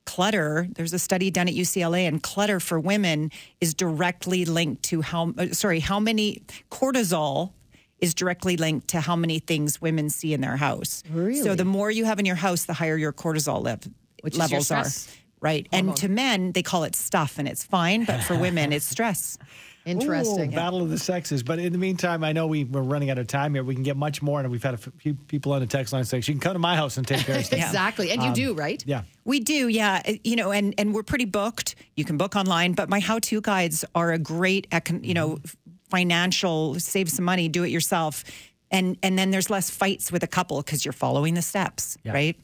clutter 0.07 0.67
there's 0.77 0.93
a 0.93 0.99
study 0.99 1.31
done 1.31 1.49
at 1.49 1.55
UCLA 1.55 2.09
and 2.09 2.23
clutter 2.23 2.61
for 2.61 2.81
women 2.81 3.31
is 3.61 3.75
directly 3.75 4.45
linked 4.45 4.83
to 4.85 5.03
how 5.03 5.35
uh, 5.37 5.49
sorry 5.49 5.81
how 5.81 6.01
many 6.01 6.43
cortisol 6.71 7.53
is 7.99 8.15
directly 8.15 8.57
linked 8.57 8.89
to 8.89 9.01
how 9.01 9.17
many 9.17 9.39
things 9.39 9.81
women 9.81 10.11
see 10.11 10.35
in 10.35 10.41
their 10.41 10.57
house. 10.57 11.03
Really? 11.11 11.43
So 11.43 11.55
the 11.55 11.65
more 11.65 11.91
you 11.91 12.05
have 12.05 12.19
in 12.19 12.27
your 12.27 12.37
house 12.37 12.65
the 12.65 12.75
higher 12.75 12.97
your 12.97 13.13
cortisol 13.13 13.63
lev- 13.63 13.89
Which 14.23 14.37
levels 14.37 14.71
are. 14.71 14.85
stress 14.85 15.17
Right. 15.41 15.69
And 15.71 15.95
to 15.97 16.09
men 16.09 16.53
they 16.53 16.63
call 16.63 16.85
it 16.85 16.97
stuff 16.97 17.39
and 17.39 17.47
it's 17.47 17.63
fine, 17.63 18.05
but 18.05 18.23
for 18.23 18.37
women 18.37 18.73
it's 18.73 18.87
stress. 18.87 19.39
Interesting. 19.87 20.53
Ooh, 20.53 20.57
battle 20.57 20.83
of 20.83 20.91
the 20.91 20.99
sexes. 20.99 21.43
But 21.43 21.59
in 21.59 21.73
the 21.73 21.79
meantime, 21.79 22.25
I 22.25 22.33
know 22.33 22.47
we, 22.47 22.65
we're 22.65 22.83
running 22.83 23.09
out 23.11 23.19
of 23.19 23.27
time 23.29 23.55
here. 23.55 23.63
We 23.65 23.75
can 23.75 23.85
get 23.85 23.97
much 23.97 24.21
more, 24.21 24.41
and 24.41 24.51
we've 24.51 24.63
had 24.63 24.75
a 24.75 24.79
few 24.79 25.15
people 25.15 25.53
on 25.53 25.61
the 25.61 25.67
text 25.67 25.93
line 25.93 26.05
saying, 26.05 26.25
"You 26.27 26.35
can 26.35 26.41
come 26.41 26.53
to 26.55 26.59
my 26.59 26.75
house 26.77 26.97
and 26.97 27.07
take 27.07 27.25
care 27.25 27.39
of 27.39 27.47
stuff." 27.47 27.59
Exactly. 27.61 28.11
And 28.11 28.23
you 28.23 28.33
do, 28.35 28.53
right? 28.55 28.83
Yeah. 28.87 29.03
We 29.25 29.41
do, 29.41 29.69
yeah. 29.69 30.03
You 30.25 30.37
know, 30.37 30.51
and 30.53 30.75
and 30.77 30.93
we're 30.95 31.03
pretty 31.05 31.25
booked. 31.25 31.77
You 31.97 32.05
can 32.05 32.17
book 32.17 32.37
online, 32.37 32.73
but 32.75 32.89
my 32.89 33.01
how-to 33.01 33.41
guides 33.41 33.85
are 33.95 34.13
a 34.13 34.19
great, 34.19 34.69
econ- 34.71 35.05
you 35.05 35.15
know, 35.15 35.37
Mm-hmm. 35.37 35.97
financial 35.97 36.79
save 36.81 37.09
some 37.09 37.25
money, 37.25 37.49
do 37.49 37.63
it 37.63 37.69
yourself, 37.71 38.25
and 38.73 38.97
and 39.03 39.17
then 39.19 39.31
there's 39.31 39.51
less 39.51 39.71
fights 39.71 40.11
with 40.11 40.23
a 40.25 40.27
couple 40.27 40.61
because 40.63 40.85
you're 40.85 40.93
following 40.93 41.35
the 41.35 41.43
steps, 41.43 41.97
Yeah. 42.03 42.13
right? 42.13 42.37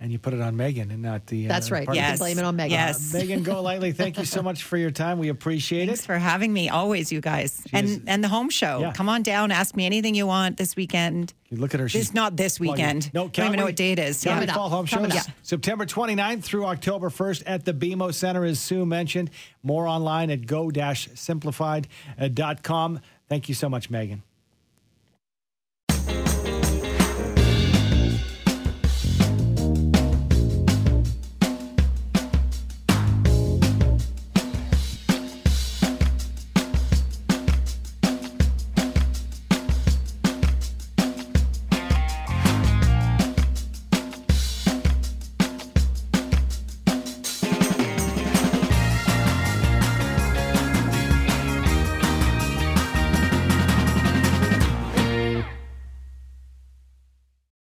And 0.00 0.12
you 0.12 0.18
put 0.20 0.32
it 0.32 0.40
on 0.40 0.54
Meghan 0.54 0.92
and 0.92 1.02
not 1.02 1.26
the. 1.26 1.48
That's 1.48 1.72
uh, 1.72 1.74
right. 1.74 1.84
partner. 1.86 2.00
You 2.00 2.04
can 2.06 2.10
Yes. 2.12 2.18
blame 2.20 2.38
it 2.38 2.44
on 2.44 2.56
Meghan. 2.56 2.70
Yes. 2.70 3.12
Megan 3.12 3.42
Go 3.42 3.60
Lightly, 3.62 3.90
thank 3.90 4.16
you 4.16 4.24
so 4.24 4.42
much 4.42 4.62
for 4.62 4.76
your 4.76 4.92
time. 4.92 5.18
We 5.18 5.28
appreciate 5.28 5.86
Thanks 5.86 6.02
it. 6.02 6.06
Thanks 6.06 6.06
for 6.06 6.18
having 6.18 6.52
me. 6.52 6.68
Always, 6.68 7.10
you 7.10 7.20
guys, 7.20 7.58
is- 7.58 7.66
and 7.72 8.04
and 8.06 8.22
the 8.22 8.28
home 8.28 8.48
show. 8.48 8.78
Yeah. 8.78 8.92
Come 8.92 9.08
on 9.08 9.24
down, 9.24 9.50
ask 9.50 9.74
me 9.74 9.86
anything 9.86 10.14
you 10.14 10.24
want 10.28 10.56
this 10.56 10.76
weekend. 10.76 11.34
You 11.50 11.56
look 11.56 11.74
at 11.74 11.80
her. 11.80 11.88
She's 11.88 12.02
It's 12.06 12.14
not 12.14 12.36
this 12.36 12.58
plugging. 12.58 12.74
weekend. 12.74 13.12
No, 13.12 13.24
I 13.24 13.28
don't 13.28 13.46
even 13.46 13.58
know 13.58 13.64
what 13.64 13.74
day 13.74 13.90
it 13.90 13.98
is. 13.98 14.22
Calgary 14.22 14.46
Coming. 14.46 14.54
Fall 14.54 14.70
Home 14.70 14.86
Coming 14.86 15.10
Shows, 15.10 15.26
up. 15.28 15.34
September 15.42 15.84
29th 15.84 16.44
through 16.44 16.66
October 16.66 17.10
1st 17.10 17.42
at 17.46 17.64
the 17.64 17.74
BMO 17.74 18.14
Center, 18.14 18.44
as 18.44 18.60
Sue 18.60 18.86
mentioned. 18.86 19.30
More 19.64 19.88
online 19.88 20.30
at 20.30 20.46
go-simplified.com. 20.46 23.00
Thank 23.28 23.48
you 23.48 23.54
so 23.54 23.68
much, 23.68 23.90
Meghan. 23.90 24.20